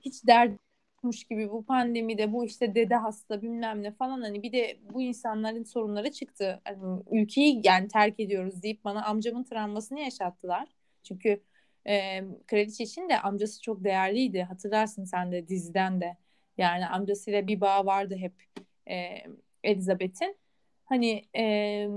[0.00, 0.52] hiç dert
[0.98, 5.02] yokmuş gibi bu pandemide bu işte dede hasta bilmem ne falan hani bir de bu
[5.02, 6.60] insanların sorunları çıktı.
[6.64, 10.68] Hani ülkeyi yani terk ediyoruz deyip bana amcamın travmasını yaşattılar.
[11.02, 11.42] Çünkü
[11.86, 14.42] e, kraliçe için de amcası çok değerliydi.
[14.42, 16.16] Hatırlarsın sen de diziden de.
[16.58, 18.34] Yani amcasıyla bir bağ vardı hep
[18.90, 19.22] e,
[19.64, 20.36] Elizabeth'in.
[20.84, 21.88] Hani e,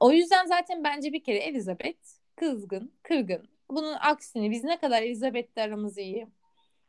[0.00, 1.98] o yüzden zaten bence bir kere Elizabeth
[2.36, 3.48] kızgın, kırgın.
[3.70, 6.26] Bunun aksini biz ne kadar Elizabeth'le aramız iyi.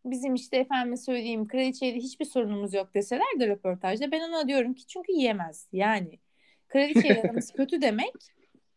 [0.05, 4.87] Bizim işte efendime söyleyeyim kraliçeyle hiçbir sorunumuz yok deseler de röportajda ben ona diyorum ki
[4.87, 5.67] çünkü yemez.
[5.71, 6.19] Yani
[6.67, 8.13] kraliçeyle aramız kötü demek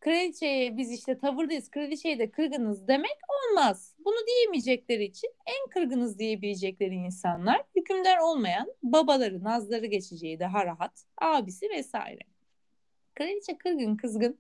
[0.05, 3.95] kraliçeye biz işte tavırdayız, kraliçeye de kırgınız demek olmaz.
[4.05, 11.71] Bunu diyemeyecekleri için en kırgınız diyebilecekleri insanlar hükümdar olmayan babaları, nazları geçeceği daha rahat, abisi
[11.71, 12.21] vesaire.
[13.15, 14.39] Kraliçe kırgın, kızgın.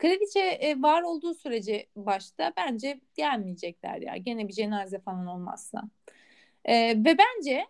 [0.00, 4.16] Kraliçe e, var olduğu sürece başta bence gelmeyecekler ya.
[4.16, 5.82] Gene bir cenaze falan olmazsa.
[6.64, 7.66] E, ve bence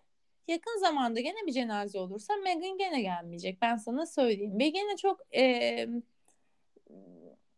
[0.49, 3.63] yakın zamanda gene bir cenaze olursa Meghan gene gelmeyecek.
[3.63, 4.59] Ben sana söyleyeyim.
[4.59, 5.87] Ve gene çok e,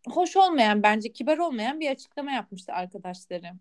[0.09, 3.53] hoş olmayan bence kibar olmayan bir açıklama yapmıştı arkadaşları.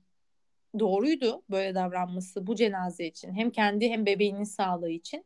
[0.79, 3.33] Doğruydu böyle davranması bu cenaze için.
[3.33, 5.25] Hem kendi hem bebeğinin sağlığı için.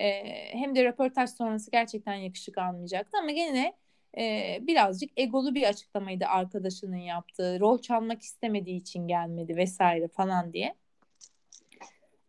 [0.00, 3.79] Ee, hem de röportaj sonrası gerçekten yakışık almayacaktı ama gene
[4.18, 7.60] e, birazcık egolu bir açıklamaydı arkadaşının yaptığı.
[7.60, 10.74] Rol çalmak istemediği için gelmedi vesaire falan diye.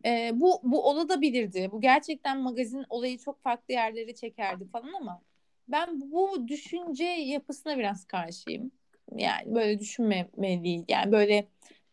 [0.04, 1.68] E, bu bu olabilirdi.
[1.72, 5.22] Bu gerçekten magazin olayı çok farklı yerlere çekerdi falan ama
[5.68, 8.70] ben bu düşünce yapısına biraz karşıyım.
[9.16, 10.84] Yani böyle düşünmemeli.
[10.88, 11.48] Yani böyle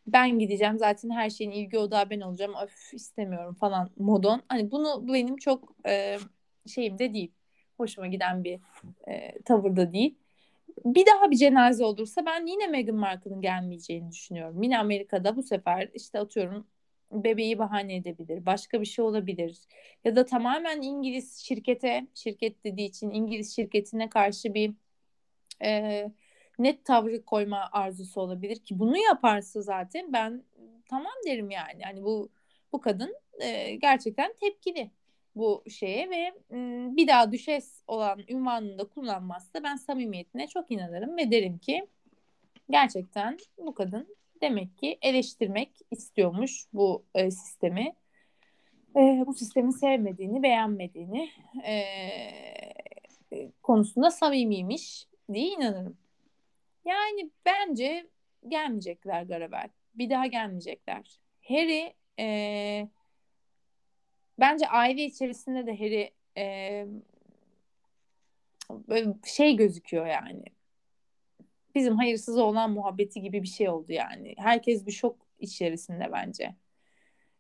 [0.08, 2.54] ben gideceğim zaten her şeyin ilgi odağı ben olacağım.
[2.64, 4.42] Öf istemiyorum falan modon.
[4.50, 6.18] Hani bunu benim çok e,
[6.68, 7.32] şeyimde değil.
[7.80, 8.60] Hoşuma giden bir
[9.08, 10.16] e, tavırda değil.
[10.86, 14.64] Bir daha bir cenaze olursa ben yine Meghan Markle'ın gelmeyeceğini düşünüyorum.
[14.64, 16.68] Yine Amerika'da bu sefer işte atıyorum
[17.12, 18.46] bebeği bahane edebilir.
[18.46, 19.58] Başka bir şey olabilir.
[20.04, 24.74] Ya da tamamen İngiliz şirkete, şirket dediği için İngiliz şirketine karşı bir
[25.64, 26.12] e,
[26.60, 30.44] net tavrı koyma arzusu olabilir ki bunu yaparsa zaten ben
[30.90, 31.82] tamam derim yani.
[31.82, 32.30] Yani bu
[32.74, 34.92] bu kadın e, gerçekten tepkili
[35.40, 36.34] bu şeye ve
[36.96, 41.88] bir daha düşes olan ünvanını da kullanmazsa ben samimiyetine çok inanırım ve derim ki
[42.70, 47.94] gerçekten bu kadın demek ki eleştirmek istiyormuş bu e, sistemi.
[48.96, 51.30] E, bu sistemi sevmediğini, beğenmediğini
[51.66, 51.82] e,
[53.64, 55.98] konusunda samimiymiş diye inanırım.
[56.86, 58.08] Yani bence
[58.48, 59.70] gelmeyecekler Garabel.
[59.96, 61.20] Bir daha gelmeyecekler.
[61.48, 62.88] Harry e,
[64.40, 66.86] bence aile içerisinde de Harry e,
[68.70, 70.44] böyle şey gözüküyor yani
[71.76, 74.36] bizim hayırsız olan muhabbeti gibi bir şey oldu yani.
[74.38, 76.56] Herkes bir şok içerisinde bence.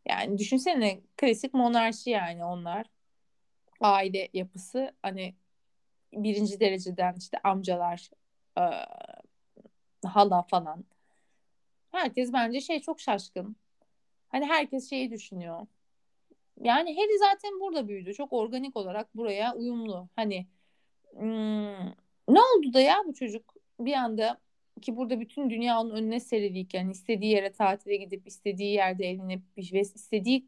[0.10, 2.86] Yani düşünsene klasik monarşi yani onlar.
[3.82, 5.36] Aile yapısı hani
[6.14, 8.10] birinci dereceden işte amcalar,
[8.58, 8.64] e,
[10.08, 10.86] hala falan.
[11.92, 13.56] Herkes bence şey çok şaşkın.
[14.30, 15.68] Hani herkes şeyi düşünüyor.
[16.60, 18.14] Yani Harry zaten burada büyüdü.
[18.14, 20.10] Çok organik olarak buraya uyumlu.
[20.16, 20.48] Hani
[21.14, 21.88] hmm,
[22.30, 24.42] ne oldu da ya bu çocuk bir anda
[24.82, 29.82] ki burada bütün dünya onun önüne seriliyken istediği yere tatile gidip istediği yerde evlenip ve
[29.82, 30.48] istediği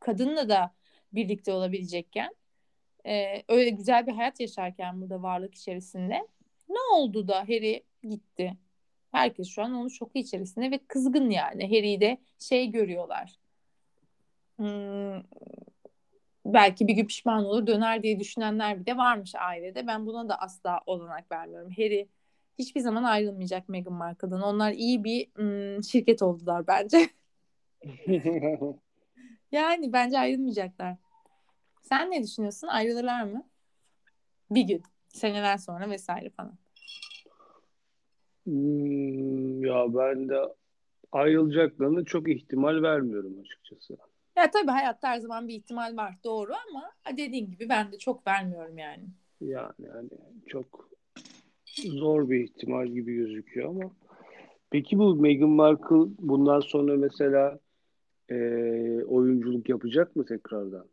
[0.00, 0.74] kadınla da
[1.12, 2.34] birlikte olabilecekken
[3.06, 6.28] e, öyle güzel bir hayat yaşarken burada varlık içerisinde
[6.68, 8.56] ne oldu da Harry gitti?
[9.12, 11.64] Herkes şu an onun şoku içerisinde ve kızgın yani.
[11.64, 13.41] Harry'i de şey görüyorlar.
[14.56, 15.22] Hmm,
[16.46, 19.86] belki bir gün pişman olur döner diye düşünenler bir de varmış ailede.
[19.86, 21.70] Ben buna da asla olanak vermiyorum.
[21.70, 22.08] Harry
[22.58, 24.42] hiçbir zaman ayrılmayacak Meghan Markle'dan.
[24.42, 27.08] Onlar iyi bir ım, şirket oldular bence.
[29.52, 30.96] yani bence ayrılmayacaklar.
[31.82, 32.66] Sen ne düşünüyorsun?
[32.66, 33.48] Ayrılırlar mı?
[34.50, 34.82] Bir gün.
[35.08, 36.58] Seneler sonra vesaire falan.
[38.44, 40.40] Hmm, ya ben de
[41.12, 43.96] ayrılacaklarına çok ihtimal vermiyorum açıkçası.
[44.36, 48.26] Ya tabii hayatta her zaman bir ihtimal var doğru ama dediğin gibi ben de çok
[48.26, 49.04] vermiyorum yani.
[49.40, 50.08] Yani yani
[50.46, 50.88] çok
[51.84, 53.90] zor bir ihtimal gibi gözüküyor ama
[54.70, 57.58] peki bu Meghan Markle bundan sonra mesela
[58.30, 58.34] e,
[59.04, 60.86] oyunculuk yapacak mı tekrardan?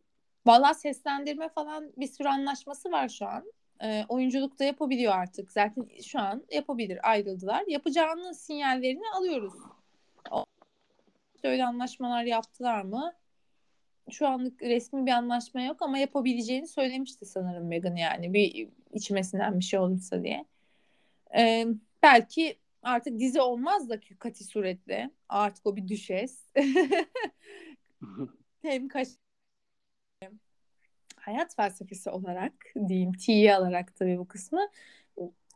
[0.46, 3.44] Valla seslendirme falan bir sürü anlaşması var şu an.
[3.84, 5.52] E, oyunculuk da yapabiliyor artık.
[5.52, 7.10] Zaten şu an yapabilir.
[7.10, 7.64] Ayrıldılar.
[7.68, 9.54] Yapacağının sinyallerini alıyoruz.
[11.44, 13.14] öyle anlaşmalar yaptılar mı?
[14.12, 18.34] Şu anlık resmi bir anlaşma yok ama yapabileceğini söylemişti sanırım Meghan yani.
[18.34, 20.46] Bir içmesinden bir şey olursa diye.
[21.38, 21.68] Ee,
[22.04, 25.12] belki artık dizi olmaz da kati suretle.
[25.30, 26.46] Artık o bir düşes.
[28.62, 29.08] hem kaş
[31.16, 32.54] hayat felsefesi olarak
[32.88, 34.70] diyeyim T'yi alarak tabii bu kısmı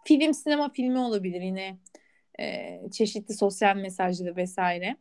[0.03, 1.77] film sinema filmi olabilir yine
[2.39, 4.97] e, çeşitli sosyal mesajlı vesaire.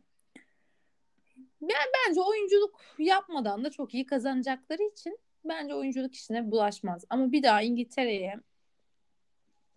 [1.69, 7.05] Yani bence oyunculuk yapmadan da çok iyi kazanacakları için bence oyunculuk işine bulaşmaz.
[7.09, 8.35] Ama bir daha İngiltere'ye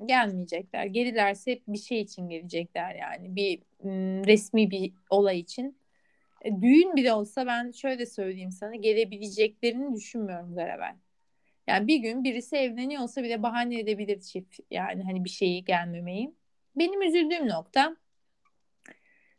[0.07, 0.87] gelmeyecekler.
[0.87, 3.37] Gelirlerse hep bir şey için gelecekler yani.
[3.37, 3.61] Bir
[4.27, 5.79] resmi bir olay için.
[6.43, 10.97] E, düğün bile olsa ben şöyle söyleyeyim sana gelebileceklerini düşünmüyorum Garavel.
[11.67, 14.59] Yani bir gün birisi evleniyorsa bile bahane edebilir çift.
[14.71, 16.35] Yani hani bir şeyi gelmemeyi.
[16.77, 17.97] Benim üzüldüğüm nokta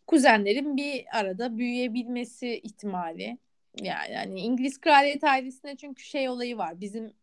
[0.08, 3.38] kuzenlerin bir arada büyüyebilmesi ihtimali.
[3.82, 6.82] Yani hani İngiliz kraliyet ailesinde çünkü şey olayı var.
[6.82, 7.14] Bizim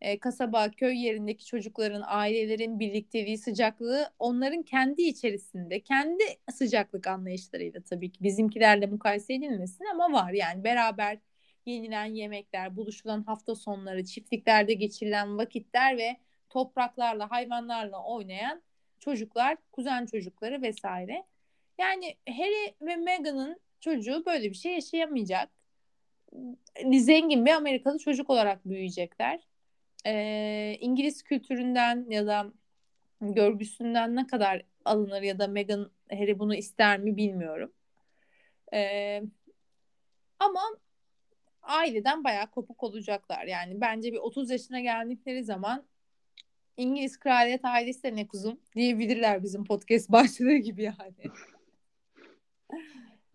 [0.00, 8.12] e, kasaba, köy yerindeki çocukların, ailelerin birlikteliği, sıcaklığı onların kendi içerisinde, kendi sıcaklık anlayışlarıyla tabii
[8.12, 11.18] ki bizimkilerle mukayese edilmesin ama var yani beraber
[11.66, 16.16] yenilen yemekler, buluşulan hafta sonları, çiftliklerde geçirilen vakitler ve
[16.48, 18.62] topraklarla, hayvanlarla oynayan
[18.98, 21.24] çocuklar, kuzen çocukları vesaire.
[21.80, 25.50] Yani Harry ve Meghan'ın çocuğu böyle bir şey yaşayamayacak.
[26.92, 29.40] Zengin bir Amerikalı çocuk olarak büyüyecekler.
[30.06, 32.52] Ee, İngiliz kültüründen ya da
[33.20, 37.72] görgüsünden ne kadar alınır ya da Meghan Harry bunu ister mi bilmiyorum.
[38.74, 39.22] Ee,
[40.38, 40.60] ama
[41.62, 43.44] aileden bayağı kopuk olacaklar.
[43.44, 45.86] Yani bence bir 30 yaşına geldikleri zaman
[46.76, 51.30] İngiliz kraliyet ailesi de ne kuzum diyebilirler bizim podcast başlığı gibi yani.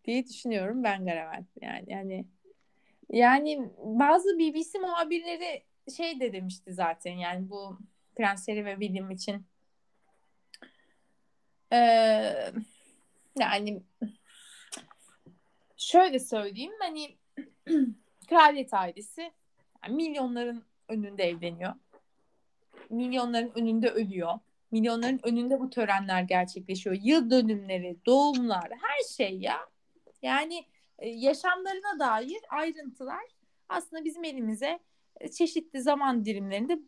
[0.05, 1.43] Diye düşünüyorum ben Garavel.
[1.61, 2.25] Yani yani
[3.11, 5.63] yani bazı BBC muhabirleri
[5.97, 7.79] şey de demişti zaten yani bu
[8.15, 9.45] Prens ve William için
[11.73, 12.51] ee,
[13.39, 13.83] yani
[15.77, 17.17] şöyle söyleyeyim hani
[18.29, 19.31] kraliyet ailesi
[19.83, 21.73] yani milyonların önünde evleniyor.
[22.89, 24.39] Milyonların önünde ölüyor.
[24.75, 26.95] Milyonların önünde bu törenler gerçekleşiyor.
[27.01, 29.57] Yıl dönümleri, doğumlar, her şey ya.
[30.21, 30.65] Yani
[30.99, 33.23] e, yaşamlarına dair ayrıntılar
[33.69, 34.79] aslında bizim elimize
[35.19, 36.79] e, çeşitli zaman dilimlerinde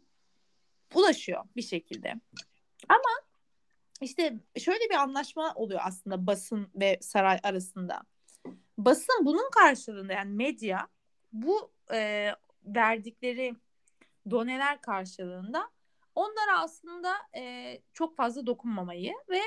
[0.96, 2.14] ulaşıyor bir şekilde.
[2.90, 3.28] Ama
[4.02, 8.02] işte şöyle bir anlaşma oluyor aslında basın ve saray arasında.
[8.78, 10.88] Basın bunun karşılığında yani medya
[11.34, 12.32] bu e,
[12.66, 13.56] verdikleri
[14.30, 15.77] doneler karşılığında
[16.18, 19.40] onlara aslında e, çok fazla dokunmamayı ve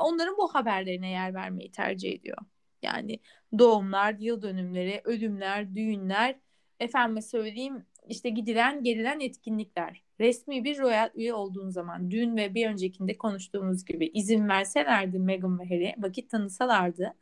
[0.00, 2.38] onların bu haberlerine yer vermeyi tercih ediyor.
[2.82, 3.20] Yani
[3.58, 6.36] doğumlar, yıl dönümleri, ölümler, düğünler,
[6.80, 10.02] efendime söyleyeyim işte gidilen gelilen etkinlikler.
[10.20, 15.60] Resmi bir royal üye olduğun zaman dün ve bir öncekinde konuştuğumuz gibi izin verselerdi Meghan
[15.60, 17.14] ve Harry vakit tanısalardı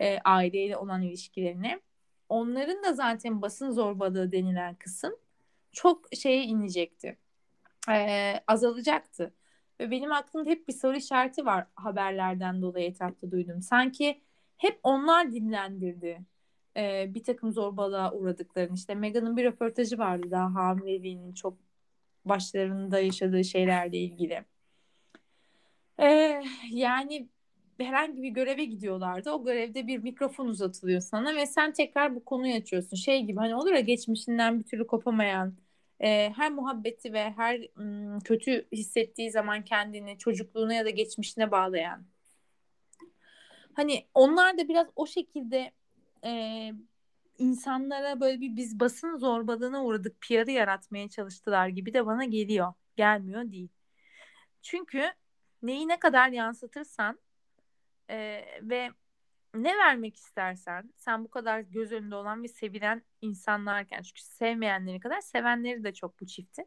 [0.00, 1.80] e, aileyle olan ilişkilerini
[2.28, 5.12] onların da zaten basın zorbalığı denilen kısım
[5.72, 7.16] çok şeye inecekti.
[7.90, 9.34] E, azalacaktı.
[9.80, 13.62] Ve benim aklımda hep bir soru işareti var haberlerden dolayı etrafta duydum.
[13.62, 14.20] Sanki
[14.56, 16.24] hep onlar dinlendirdi
[16.76, 18.74] e, bir takım zorbalığa uğradıklarını.
[18.74, 21.58] İşte Meghan'ın bir röportajı vardı daha hamileliğinin çok
[22.24, 24.44] başlarında yaşadığı şeylerle ilgili.
[26.00, 27.28] E, yani
[27.78, 29.30] herhangi bir göreve gidiyorlardı.
[29.30, 32.96] O görevde bir mikrofon uzatılıyor sana ve sen tekrar bu konuyu açıyorsun.
[32.96, 35.54] Şey gibi hani olur ya geçmişinden bir türlü kopamayan
[36.00, 42.06] e, her muhabbeti ve her m, kötü hissettiği zaman kendini çocukluğuna ya da geçmişine bağlayan.
[43.74, 45.72] Hani onlar da biraz o şekilde
[46.24, 46.72] e,
[47.38, 52.72] insanlara böyle bir biz basın zorbalığına uğradık PR'ı yaratmaya çalıştılar gibi de bana geliyor.
[52.96, 53.68] Gelmiyor değil.
[54.62, 55.12] Çünkü
[55.62, 57.18] neyi ne kadar yansıtırsan
[58.10, 58.90] e, ve
[59.54, 65.20] ne vermek istersen sen bu kadar göz önünde olan ve sevilen insanlarken çünkü sevmeyenleri kadar
[65.20, 66.66] sevenleri de çok bu çiftin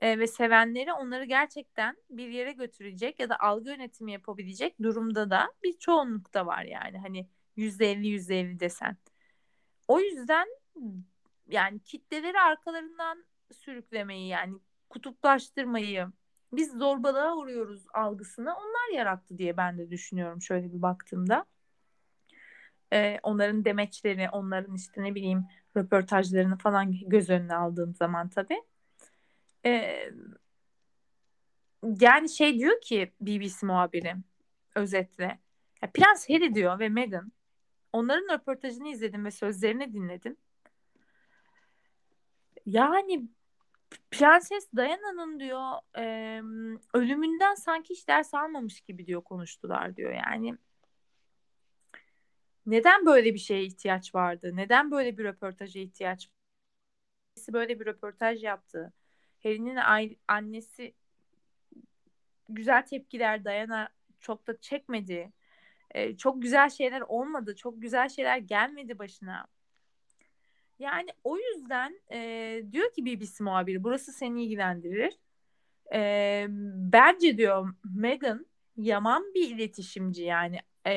[0.00, 5.52] e, ve sevenleri onları gerçekten bir yere götürecek ya da algı yönetimi yapabilecek durumda da
[5.62, 8.96] bir çoğunlukta var yani hani yüzde elli yüzde elli desen.
[9.88, 10.48] O yüzden
[11.48, 14.58] yani kitleleri arkalarından sürüklemeyi yani
[14.90, 16.06] kutuplaştırmayı
[16.52, 21.44] biz zorbalığa uğruyoruz algısını onlar yarattı diye ben de düşünüyorum şöyle bir baktığımda.
[22.92, 28.62] Ee, onların demeçleri, onların işte ne bileyim röportajlarını falan göz önüne aldığım zaman tabii.
[29.66, 30.10] Ee,
[32.00, 34.14] yani şey diyor ki BBC muhabiri
[34.74, 35.38] özetle.
[35.82, 37.32] Ya Prens Harry diyor ve Meghan
[37.92, 40.36] onların röportajını izledim ve sözlerini dinledim.
[42.66, 43.28] Yani
[44.10, 46.04] Prenses Diana'nın diyor e,
[46.94, 50.12] ölümünden sanki hiç ders almamış gibi diyor konuştular diyor.
[50.12, 50.58] Yani
[52.70, 54.50] neden böyle bir şeye ihtiyaç vardı?
[54.54, 56.30] Neden böyle bir röportaja ihtiyaç
[57.52, 58.92] böyle bir röportaj yaptı.
[59.42, 59.78] Harry'nin
[60.28, 60.94] annesi
[62.48, 63.88] güzel tepkiler Dayana
[64.20, 65.32] çok da çekmedi.
[65.90, 67.56] Ee, çok güzel şeyler olmadı.
[67.56, 69.46] Çok güzel şeyler gelmedi başına.
[70.78, 75.18] Yani o yüzden e, diyor ki BBC muhabiri burası seni ilgilendirir.
[75.94, 76.46] E,
[76.92, 78.46] bence diyor Meghan
[78.76, 80.92] yaman bir iletişimci yani e,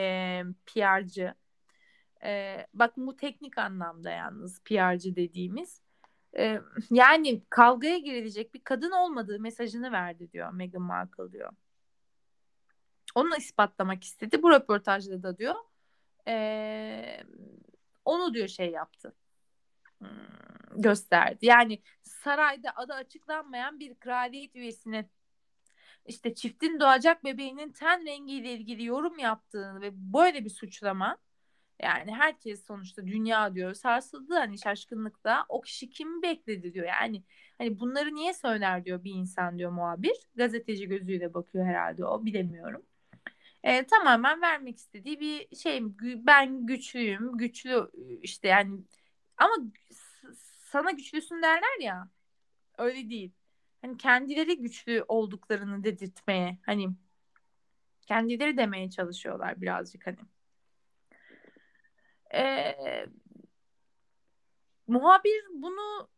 [0.66, 1.34] PR'cı.
[2.24, 5.82] E, bak bu teknik anlamda yalnız PR'cı dediğimiz.
[6.38, 6.62] E,
[6.92, 11.52] yani kavgaya girilecek bir kadın olmadığı mesajını verdi diyor Meghan Markle diyor.
[13.16, 14.44] Onu ispatlamak istedi.
[14.44, 15.56] Bu röportajda da diyor.
[16.28, 17.24] E,
[18.06, 19.16] onu diyor şey yaptı.
[20.00, 21.46] Hmm, gösterdi.
[21.46, 25.10] Yani sarayda adı açıklanmayan bir kraliyet üyesinin
[26.06, 31.18] işte çiftin doğacak bebeğinin ten rengiyle ilgili yorum yaptığını ve böyle bir suçlama
[31.84, 36.86] yani herkes sonuçta dünya diyor sarsıldı hani şaşkınlıkta o kişi kimi bekledi diyor.
[36.88, 37.24] Yani
[37.58, 40.16] hani bunları niye söyler diyor bir insan diyor muhabir.
[40.36, 42.86] Gazeteci gözüyle bakıyor herhalde o bilemiyorum.
[43.64, 45.82] E, tamamen vermek istediği bir şey
[46.26, 48.82] ben güçlüyüm güçlü işte yani
[49.38, 49.54] ama
[50.72, 52.10] sana güçlüsün derler ya
[52.78, 53.32] öyle değil.
[53.82, 56.90] Hani kendileri güçlü olduklarını dedirtmeye hani
[58.08, 60.18] kendileri demeye çalışıyorlar birazcık hani.
[62.34, 63.06] Ee,
[64.88, 66.10] muhabir bunu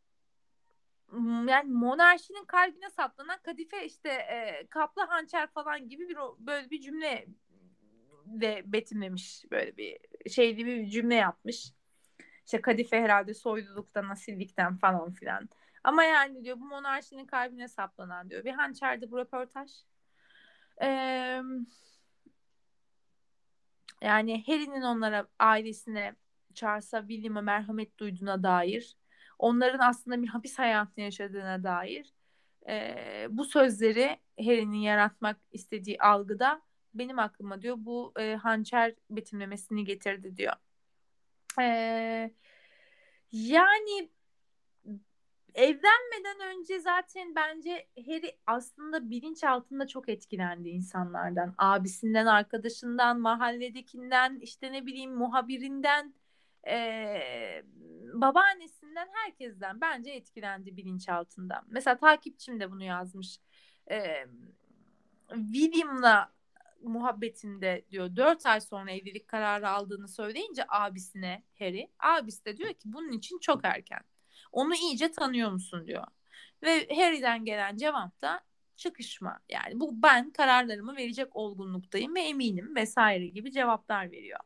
[1.50, 7.26] yani monarşinin kalbine saplanan kadife işte e, kaplı hançer falan gibi bir böyle bir cümle
[8.26, 10.00] de betimlemiş böyle bir
[10.30, 11.74] şeyli bir cümle yapmış.
[12.46, 15.50] İşte kadife herhalde soyluluktan, asillikten falan filan.
[15.84, 18.44] Ama yani diyor bu monarşinin kalbine saplanan diyor.
[18.44, 19.72] Bir hançerdi bu röportaj.
[20.82, 21.42] Ee,
[24.04, 26.16] yani Harry'nin onlara ailesine
[26.54, 28.98] Charles'a William'a merhamet duyduğuna dair
[29.40, 32.14] onların aslında bir hapis hayatını yaşadığına dair
[32.68, 36.62] e, bu sözleri Harry'nin yaratmak istediği algıda
[36.94, 40.54] benim aklıma diyor bu e, hançer betimlemesini getirdi diyor.
[41.62, 42.34] E,
[43.32, 44.10] yani
[45.54, 51.54] evlenmeden önce zaten bence Harry aslında bilinç altında çok etkilendi insanlardan.
[51.58, 56.14] Abisinden, arkadaşından, mahalledekinden, işte ne bileyim muhabirinden,
[56.68, 57.64] ee,
[58.14, 61.64] babaannesinden, herkesten bence etkilendi bilinç altında.
[61.68, 63.38] Mesela takipçim de bunu yazmış.
[63.92, 64.26] Ee,
[65.30, 66.34] William'la
[66.82, 72.94] muhabbetinde diyor dört ay sonra evlilik kararı aldığını söyleyince abisine Harry abisi de diyor ki
[72.94, 74.02] bunun için çok erken.
[74.54, 76.04] Onu iyice tanıyor musun diyor.
[76.64, 78.42] Ve Harry'den gelen cevap da
[78.76, 79.40] çıkışma.
[79.50, 84.40] Yani bu ben kararlarımı verecek olgunluktayım ve eminim vesaire gibi cevaplar veriyor.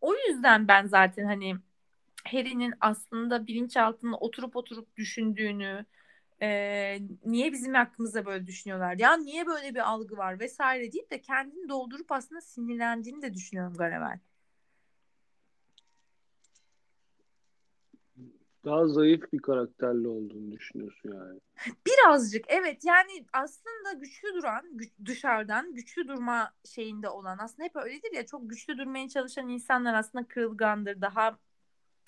[0.00, 1.56] O yüzden ben zaten hani
[2.24, 5.86] Harry'nin aslında bilinçaltında oturup oturup düşündüğünü,
[6.42, 11.20] e, niye bizim hakkımızda böyle düşünüyorlar ya niye böyle bir algı var vesaire deyip de
[11.20, 14.18] kendini doldurup aslında sinirlendiğini de düşünüyorum Garavel.
[18.64, 21.40] Daha zayıf bir karakterli olduğunu düşünüyorsun yani.
[21.86, 22.84] Birazcık evet.
[22.84, 28.50] Yani aslında güçlü duran güç, dışarıdan güçlü durma şeyinde olan aslında hep öyledir ya çok
[28.50, 31.00] güçlü durmaya çalışan insanlar aslında kırılgandır.
[31.00, 31.38] Daha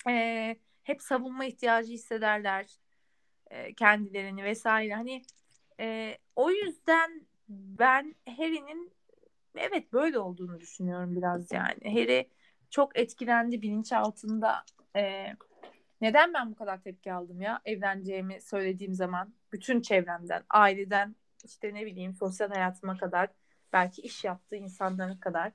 [0.09, 2.79] e, hep savunma ihtiyacı hissederler
[3.51, 4.93] e, kendilerini vesaire.
[4.93, 5.21] Hani
[5.79, 8.91] e, o yüzden ben Harry'nin
[9.55, 11.93] evet böyle olduğunu düşünüyorum biraz yani.
[12.01, 12.29] Harry
[12.69, 14.63] çok etkilendi bilinçaltında
[14.95, 15.33] e,
[16.01, 21.85] neden ben bu kadar tepki aldım ya evleneceğimi söylediğim zaman bütün çevremden, aileden işte ne
[21.85, 23.29] bileyim sosyal hayatıma kadar
[23.73, 25.51] belki iş yaptığı insanlara kadar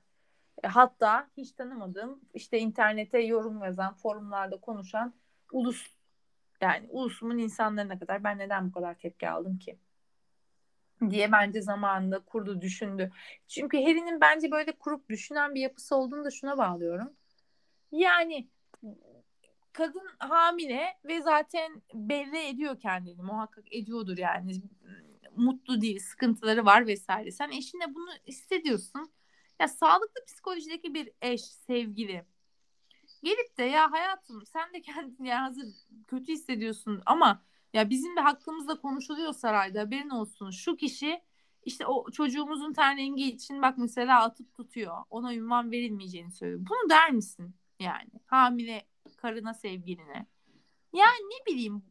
[0.63, 5.13] e, hatta hiç tanımadığım işte internete yorum yazan, forumlarda konuşan
[5.51, 5.87] ulus
[6.61, 9.79] yani ulusumun insanlarına kadar ben neden bu kadar tepki aldım ki?
[11.09, 13.11] diye bence zamanında kurdu, düşündü.
[13.47, 17.13] Çünkü Harry'nin bence böyle kurup düşünen bir yapısı olduğunu da şuna bağlıyorum.
[17.91, 18.47] Yani
[19.73, 24.61] kadın hamile ve zaten belli ediyor kendini muhakkak ediyordur yani.
[25.35, 27.31] Mutlu değil sıkıntıları var vesaire.
[27.31, 29.13] Sen eşinle bunu hissediyorsun.
[29.59, 32.25] Ya sağlıklı psikolojideki bir eş sevgili
[33.23, 35.65] gelip de ya hayatım sen de kendini ya hazır
[36.07, 37.41] kötü hissediyorsun ama
[37.73, 40.49] ya bizim de hakkımızda konuşuluyor sarayda haberin olsun.
[40.49, 41.21] Şu kişi
[41.65, 44.97] işte o çocuğumuzun ten rengi için bak mesela atıp tutuyor.
[45.09, 46.61] Ona ünvan verilmeyeceğini söylüyor.
[46.69, 48.09] Bunu der misin yani?
[48.25, 48.85] Hamile
[49.17, 50.27] karına sevgiline.
[50.93, 51.83] Yani ne bileyim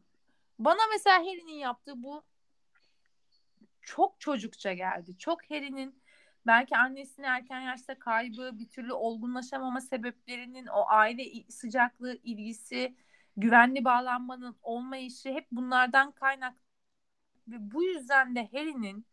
[0.58, 2.22] bana mesela Harry'nin yaptığı bu
[3.82, 5.18] çok çocukça geldi.
[5.18, 6.02] Çok Harry'nin
[6.46, 12.96] belki annesinin erken yaşta kaybı, bir türlü olgunlaşamama sebeplerinin o aile sıcaklığı, ilgisi
[13.36, 16.56] güvenli bağlanmanın olmayışı hep bunlardan kaynak
[17.48, 19.06] ve bu yüzden de Harry'nin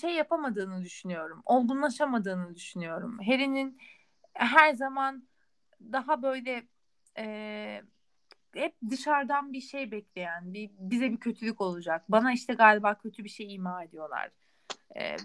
[0.00, 1.42] şey yapamadığını düşünüyorum.
[1.44, 3.18] Olgunlaşamadığını düşünüyorum.
[3.18, 3.78] Harry'nin
[4.34, 5.28] her zaman
[5.92, 6.66] daha böyle
[7.18, 7.82] e,
[8.54, 12.04] hep dışarıdan bir şey bekleyen, bir bize bir kötülük olacak.
[12.08, 14.30] Bana işte galiba kötü bir şey ima ediyorlar.
[14.96, 15.16] E,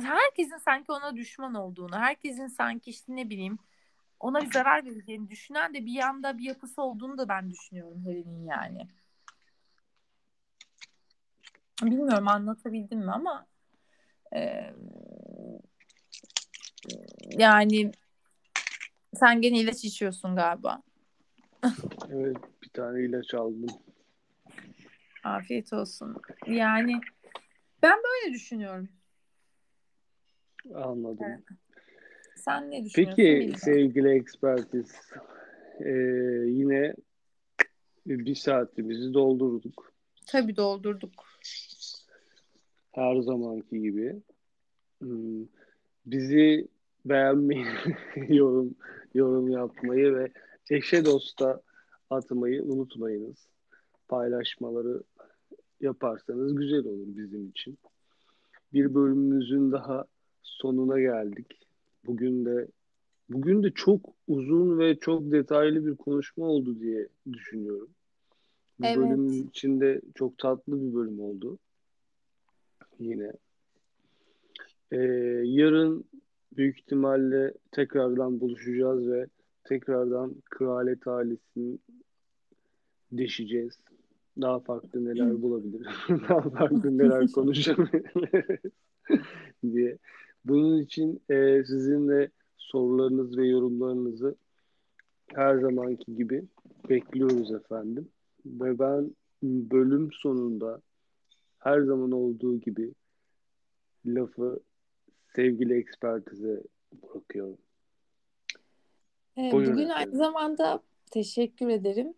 [0.00, 3.58] herkesin sanki ona düşman olduğunu, herkesin sanki işte ne bileyim
[4.20, 8.44] ona bir zarar vereceğini düşünen de bir yanda bir yapısı olduğunu da ben düşünüyorum Harry'nin
[8.44, 8.86] yani.
[11.82, 13.46] Bilmiyorum anlatabildim mi ama
[14.34, 14.72] e,
[17.38, 17.92] yani
[19.14, 20.82] sen gene ilaç içiyorsun galiba.
[22.10, 23.66] Evet bir tane ilaç aldım.
[25.24, 26.16] Afiyet olsun.
[26.46, 27.00] Yani
[27.82, 28.88] ben böyle düşünüyorum.
[30.74, 31.26] Anladım.
[31.28, 31.40] Evet.
[32.36, 33.16] Sen ne düşünüyorsun?
[33.16, 33.56] Peki bilmiyorum.
[33.64, 35.00] sevgili ekspertiz
[35.80, 35.90] ee,
[36.46, 36.94] yine
[38.06, 39.92] bir saatimizi doldurduk.
[40.26, 41.24] Tabii doldurduk.
[42.92, 44.16] Her zamanki gibi.
[44.98, 45.46] Hmm,
[46.06, 46.68] Bizi
[47.04, 47.66] beğenmeyi,
[48.28, 48.74] yorum
[49.14, 50.32] yorum yapmayı ve
[50.70, 51.62] eşe dosta
[52.10, 53.46] atmayı unutmayınız.
[54.08, 55.02] Paylaşmaları
[55.80, 57.78] yaparsanız güzel olur bizim için.
[58.72, 60.04] Bir bölümümüzün daha
[60.42, 61.46] sonuna geldik.
[62.06, 62.68] Bugün de
[63.28, 67.88] bugün de çok uzun ve çok detaylı bir konuşma oldu diye düşünüyorum.
[68.78, 68.96] Bu Evet.
[68.96, 71.58] bölüm içinde çok tatlı bir bölüm oldu.
[72.98, 73.32] Yine.
[74.92, 74.96] Ee,
[75.44, 76.04] yarın
[76.56, 79.26] büyük ihtimalle tekrardan buluşacağız ve
[79.64, 81.78] tekrardan kraliyet ailesini
[83.12, 83.78] deşeceğiz.
[84.40, 85.86] Daha farklı neler bulabiliriz.
[86.28, 88.72] Daha farklı neler konuşabiliriz
[89.62, 89.98] diye.
[90.44, 94.36] Bunun için e, sizin de sorularınız ve yorumlarınızı
[95.26, 96.44] her zamanki gibi
[96.88, 98.08] bekliyoruz efendim.
[98.46, 99.10] Ve ben
[99.42, 100.80] bölüm sonunda
[101.58, 102.94] her zaman olduğu gibi
[104.06, 104.60] lafı
[105.36, 106.62] sevgili ekspertize
[107.02, 107.58] bırakıyorum.
[109.36, 109.96] Buyurun bugün efendim.
[109.96, 112.14] aynı zamanda teşekkür ederim.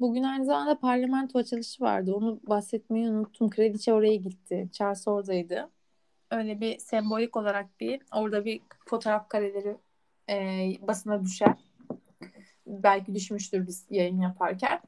[0.00, 2.14] Bugün aynı zamanda parlamento açılışı vardı.
[2.14, 3.50] Onu bahsetmeyi unuttum.
[3.50, 4.68] Kraliçe oraya gitti.
[4.72, 5.70] Charles oradaydı.
[6.30, 9.76] Öyle bir sembolik olarak bir orada bir fotoğraf kareleri
[10.30, 10.36] e,
[10.88, 11.54] basına düşer.
[12.66, 14.80] Belki düşmüştür biz yayın yaparken.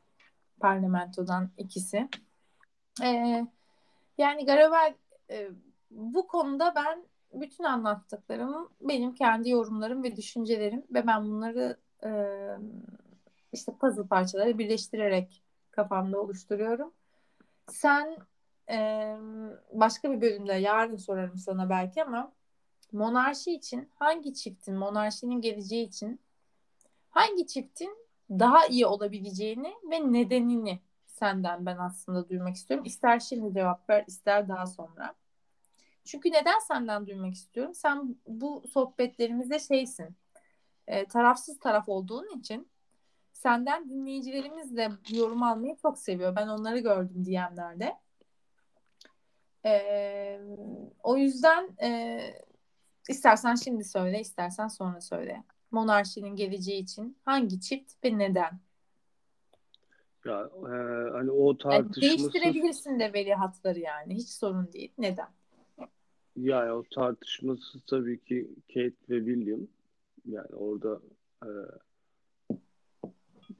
[0.60, 2.08] Parlamentodan ikisi.
[3.02, 3.08] E,
[4.18, 4.94] yani Garavel
[5.30, 5.48] e,
[5.90, 7.04] bu konuda ben
[7.40, 12.10] bütün anlattıklarım benim kendi yorumlarım ve düşüncelerim ve ben bunları e,
[13.52, 16.92] işte puzzle parçaları birleştirerek kafamda oluşturuyorum.
[17.70, 18.16] Sen
[18.70, 19.16] e,
[19.72, 22.32] başka bir bölümde yarın sorarım sana belki ama
[22.92, 26.20] monarşi için hangi çiftin monarşinin geleceği için
[27.10, 27.96] hangi çiftin
[28.30, 32.86] daha iyi olabileceğini ve nedenini senden ben aslında duymak istiyorum.
[32.86, 35.14] İster şimdi cevap ver, ister daha sonra.
[36.04, 37.74] Çünkü neden senden duymak istiyorum?
[37.74, 40.16] Sen bu sohbetlerimizde şeysin,
[40.86, 42.68] e, tarafsız taraf olduğun için
[43.32, 46.36] senden dinleyicilerimiz de yorum almayı çok seviyor.
[46.36, 47.98] Ben onları gördüm DM'lerde.
[49.64, 50.40] E,
[51.02, 52.20] o yüzden e,
[53.08, 55.44] istersen şimdi söyle, istersen sonra söyle.
[55.70, 58.60] Monarşinin geleceği için hangi çift ve neden?
[60.24, 60.74] Ya e,
[61.12, 64.14] hani o Yani tartışmasız değiştirebilirsin de veli hatları yani.
[64.14, 64.92] Hiç sorun değil.
[64.98, 65.28] Neden?
[66.36, 69.60] Yani o tartışmasız tabii ki Kate ve William
[70.26, 71.00] yani orada
[71.42, 71.48] e,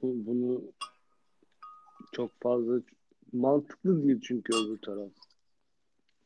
[0.01, 0.61] bu, bunu
[2.11, 2.81] çok fazla
[3.33, 5.09] mantıklı değil çünkü öbür taraf.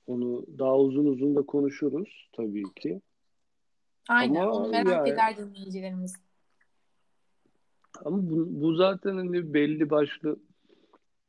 [0.07, 3.01] Onu daha uzun uzun da konuşuruz tabii ki.
[4.09, 4.41] Aynen.
[4.41, 6.15] Ama Onu merak yani- eder dinleyicilerimiz.
[8.05, 10.39] Ama bu, bu zaten hani belli başlı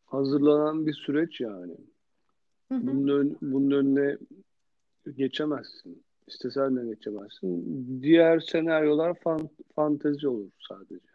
[0.07, 1.77] hazırlanan bir süreç yani.
[2.69, 2.87] Hı hı.
[2.87, 4.19] Bunun, ön- bunun önüne
[5.17, 6.05] geçemezsin.
[6.27, 8.03] İstesen de geçemezsin.
[8.03, 11.07] Diğer senaryolar fan, fantezi olur sadece.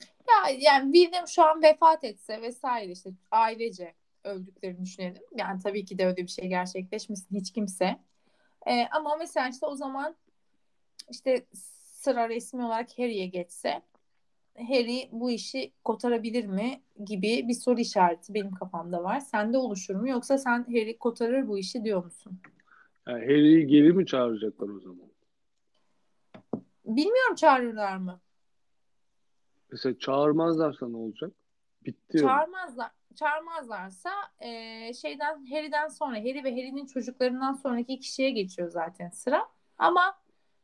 [0.00, 5.22] Ya yani William şu an vefat etse vesaire işte ailece öldüklerini düşünelim.
[5.36, 7.96] Yani tabii ki de öyle bir şey gerçekleşmesin hiç kimse.
[8.66, 10.16] Ee, ama mesela işte o zaman
[11.10, 13.82] işte sıra resmi olarak Harry'e geçse
[14.58, 19.20] Harry bu işi kotarabilir mi gibi bir soru işareti benim kafamda var.
[19.20, 22.40] Sende oluşur mu yoksa sen Harry kotarır bu işi diyor musun?
[23.08, 25.06] Yani Harry'i geri mi çağıracaklar o zaman?
[26.84, 28.20] Bilmiyorum çağırırlar mı?
[29.72, 31.32] Mesela çağırmazlarsa ne olacak?
[31.84, 32.18] Bitti.
[32.18, 32.90] Çağırmazlar.
[33.14, 39.48] Çağırmazlarsa e, şeyden Harry'den sonra Harry ve Harry'nin çocuklarından sonraki kişiye geçiyor zaten sıra.
[39.78, 40.18] Ama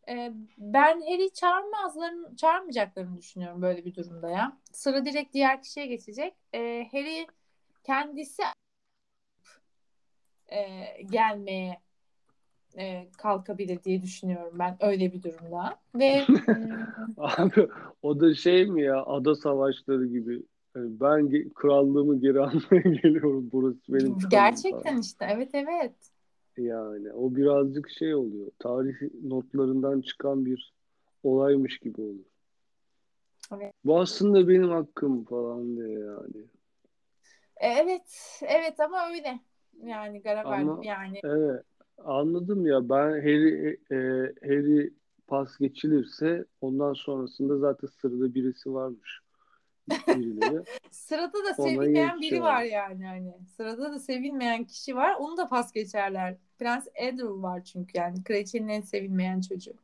[0.09, 4.59] Ee, ben Harry çağırmazlarını, çağırmayacaklarını düşünüyorum böyle bir durumda ya.
[4.73, 6.35] Sıra direkt diğer kişiye geçecek.
[6.55, 7.27] Ee, Harry
[7.85, 8.43] kendisi
[10.49, 11.81] e, gelmeye
[12.79, 15.77] e, kalkabilir diye düşünüyorum ben öyle bir durumda.
[15.95, 16.23] Ve
[17.19, 17.69] Abi
[18.03, 20.43] o da şey mi ya ada savaşları gibi.
[20.77, 23.49] Yani ben ge- krallığımı geri almaya geliyorum.
[23.53, 25.01] Burası benim gerçekten falan.
[25.01, 25.95] işte evet evet.
[26.57, 28.51] Yani o birazcık şey oluyor.
[28.59, 28.95] Tarih
[29.25, 30.73] notlarından çıkan bir
[31.23, 32.25] olaymış gibi olur.
[33.55, 33.73] Evet.
[33.85, 36.47] Bu aslında benim hakkım falan diye yani.
[37.57, 39.41] E, Evet, evet ama öyle.
[39.83, 41.63] Yani Garavel Ama yani evet
[41.99, 43.97] anladım ya ben Harry, e,
[44.43, 44.95] Harry
[45.27, 49.21] pas geçilirse ondan sonrasında zaten sırada birisi varmış.
[49.89, 50.65] Birileri.
[50.91, 53.35] sırada da Ona sevilmeyen biri var yani hani.
[53.57, 55.17] Sırada da sevilmeyen kişi var.
[55.19, 56.37] Onu da pas geçerler.
[56.59, 59.75] Prens Andrew var çünkü yani kraliçenin en sevilmeyen çocuğu.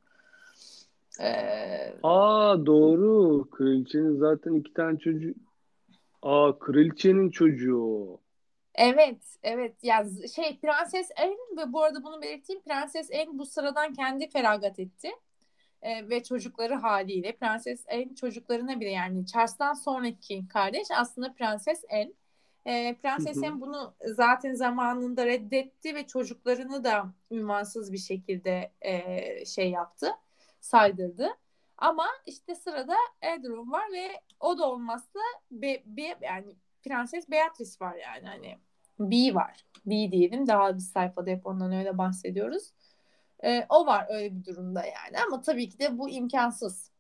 [1.21, 3.51] Ee, Aa doğru.
[3.51, 5.35] Kraliçenin zaten iki tane çocuğu.
[6.23, 8.19] Aa kraliçenin çocuğu.
[8.79, 9.85] Evet, evet.
[9.85, 12.63] Ya z- şey Prenses Anne ve bu arada bunu belirteyim.
[12.63, 15.11] Prenses Anne bu sıradan kendi feragat etti.
[15.83, 22.13] Ee, ve çocukları haliyle Prenses Anne çocuklarına bile yani Charles'tan sonraki kardeş aslında Prenses Anne.
[22.67, 23.47] Ee, Prenses Hı hı.
[23.47, 30.13] Anne bunu zaten zamanında reddetti ve çocuklarını da ünvansız bir şekilde e, şey yaptı,
[30.61, 31.29] saydırdı.
[31.79, 34.09] Ama işte sırada Edward var ve
[34.41, 35.21] o da olmazsa
[35.51, 38.59] be, be- yani Prenses Beatrice var yani hani
[38.99, 39.65] B var.
[39.87, 42.73] B diyelim daha bir sayfada hep ondan öyle bahsediyoruz.
[43.45, 46.91] Ee, o var öyle bir durumda yani ama tabii ki de bu imkansız.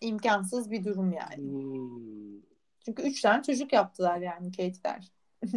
[0.00, 1.36] İmkansız bir durum yani.
[1.36, 2.40] Hmm.
[2.84, 5.12] Çünkü üç tane çocuk yaptılar yani Kate'ler.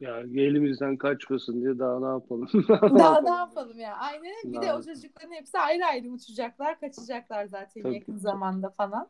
[0.00, 2.48] Yani elimizden kaçmasın diye daha ne yapalım?
[2.98, 3.96] Daha ne yapalım ya?
[3.96, 4.34] Aynen.
[4.44, 9.08] Bir de o çocukların hepsi ayrı ayrı uçacaklar, kaçacaklar zaten Tabii, yakın zamanda falan.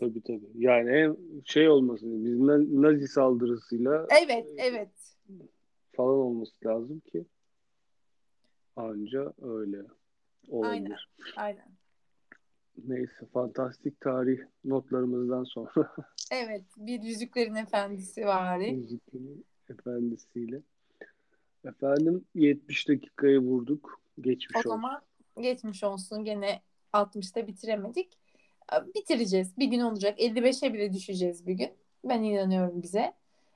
[0.00, 0.50] Tabii tabii.
[0.54, 4.90] Yani şey olmasın, biz Na- Nazi saldırısıyla Evet, evet.
[5.92, 7.24] falan olması lazım ki
[8.76, 9.82] anca öyle
[10.48, 10.70] olabilir.
[10.72, 10.96] Aynen.
[11.36, 11.72] Aynen.
[12.86, 15.94] Neyse, fantastik tarih notlarımızdan sonra
[16.32, 18.58] Evet, bir Yüzüklerin Efendisi var.
[18.58, 20.62] Yüzüklerin Efendisi'yle.
[21.64, 24.00] Efendim 70 dakikayı vurduk.
[24.20, 24.70] Geçmiş O olsun.
[24.70, 25.02] zaman
[25.40, 26.24] geçmiş olsun.
[26.24, 26.62] Gene
[26.92, 28.18] 60'ta bitiremedik.
[28.94, 29.58] Bitireceğiz.
[29.58, 30.20] Bir gün olacak.
[30.20, 31.70] 55'e bile düşeceğiz bir gün.
[32.04, 33.12] Ben inanıyorum bize.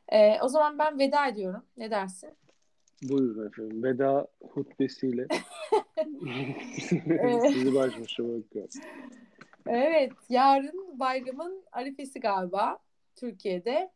[0.09, 1.63] Ee, o zaman ben veda ediyorum.
[1.77, 2.31] Ne dersin?
[3.03, 3.83] Buyurun efendim.
[3.83, 5.27] Veda hutbesiyle
[7.53, 8.71] sizi baş başa bırakıyorum.
[9.67, 12.79] Evet, yarın bayramın arifesi galiba
[13.17, 13.91] Türkiye'de.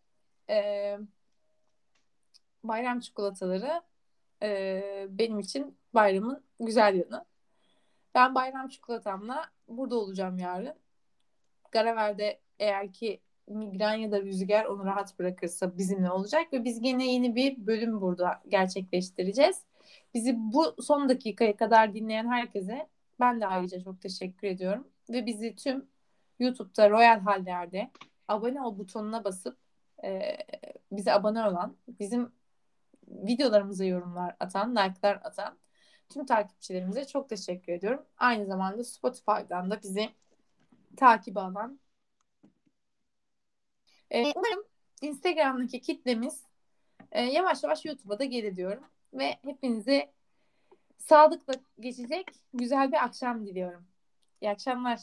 [0.50, 0.98] Ee,
[2.64, 3.82] bayram çikolataları
[4.42, 7.24] e, benim için bayramın güzel yanı.
[8.14, 10.74] Ben bayram çikolatamla burada olacağım yarın.
[11.72, 17.12] Garaver'de eğer ki migren ya da rüzgar onu rahat bırakırsa bizimle olacak ve biz gene
[17.12, 19.62] yeni bir bölüm burada gerçekleştireceğiz.
[20.14, 22.88] Bizi bu son dakikaya kadar dinleyen herkese
[23.20, 24.88] ben de ayrıca çok teşekkür ediyorum.
[25.10, 25.88] Ve bizi tüm
[26.38, 27.90] YouTube'da Royal Haller'de
[28.28, 29.58] abone ol butonuna basıp
[30.04, 30.36] e,
[30.92, 32.32] bize abone olan, bizim
[33.08, 35.58] videolarımıza yorumlar atan, like'lar atan
[36.08, 38.02] tüm takipçilerimize çok teşekkür ediyorum.
[38.18, 40.10] Aynı zamanda Spotify'dan da bizi
[40.97, 41.80] takip alan
[44.11, 44.64] ee, umarım
[45.03, 46.45] Instagram'daki kitlemiz
[47.12, 48.84] e, yavaş yavaş YouTube'a da gelir diyorum.
[49.14, 50.12] Ve hepinize
[50.98, 53.86] sağlıkla geçecek güzel bir akşam diliyorum.
[54.40, 55.01] İyi akşamlar.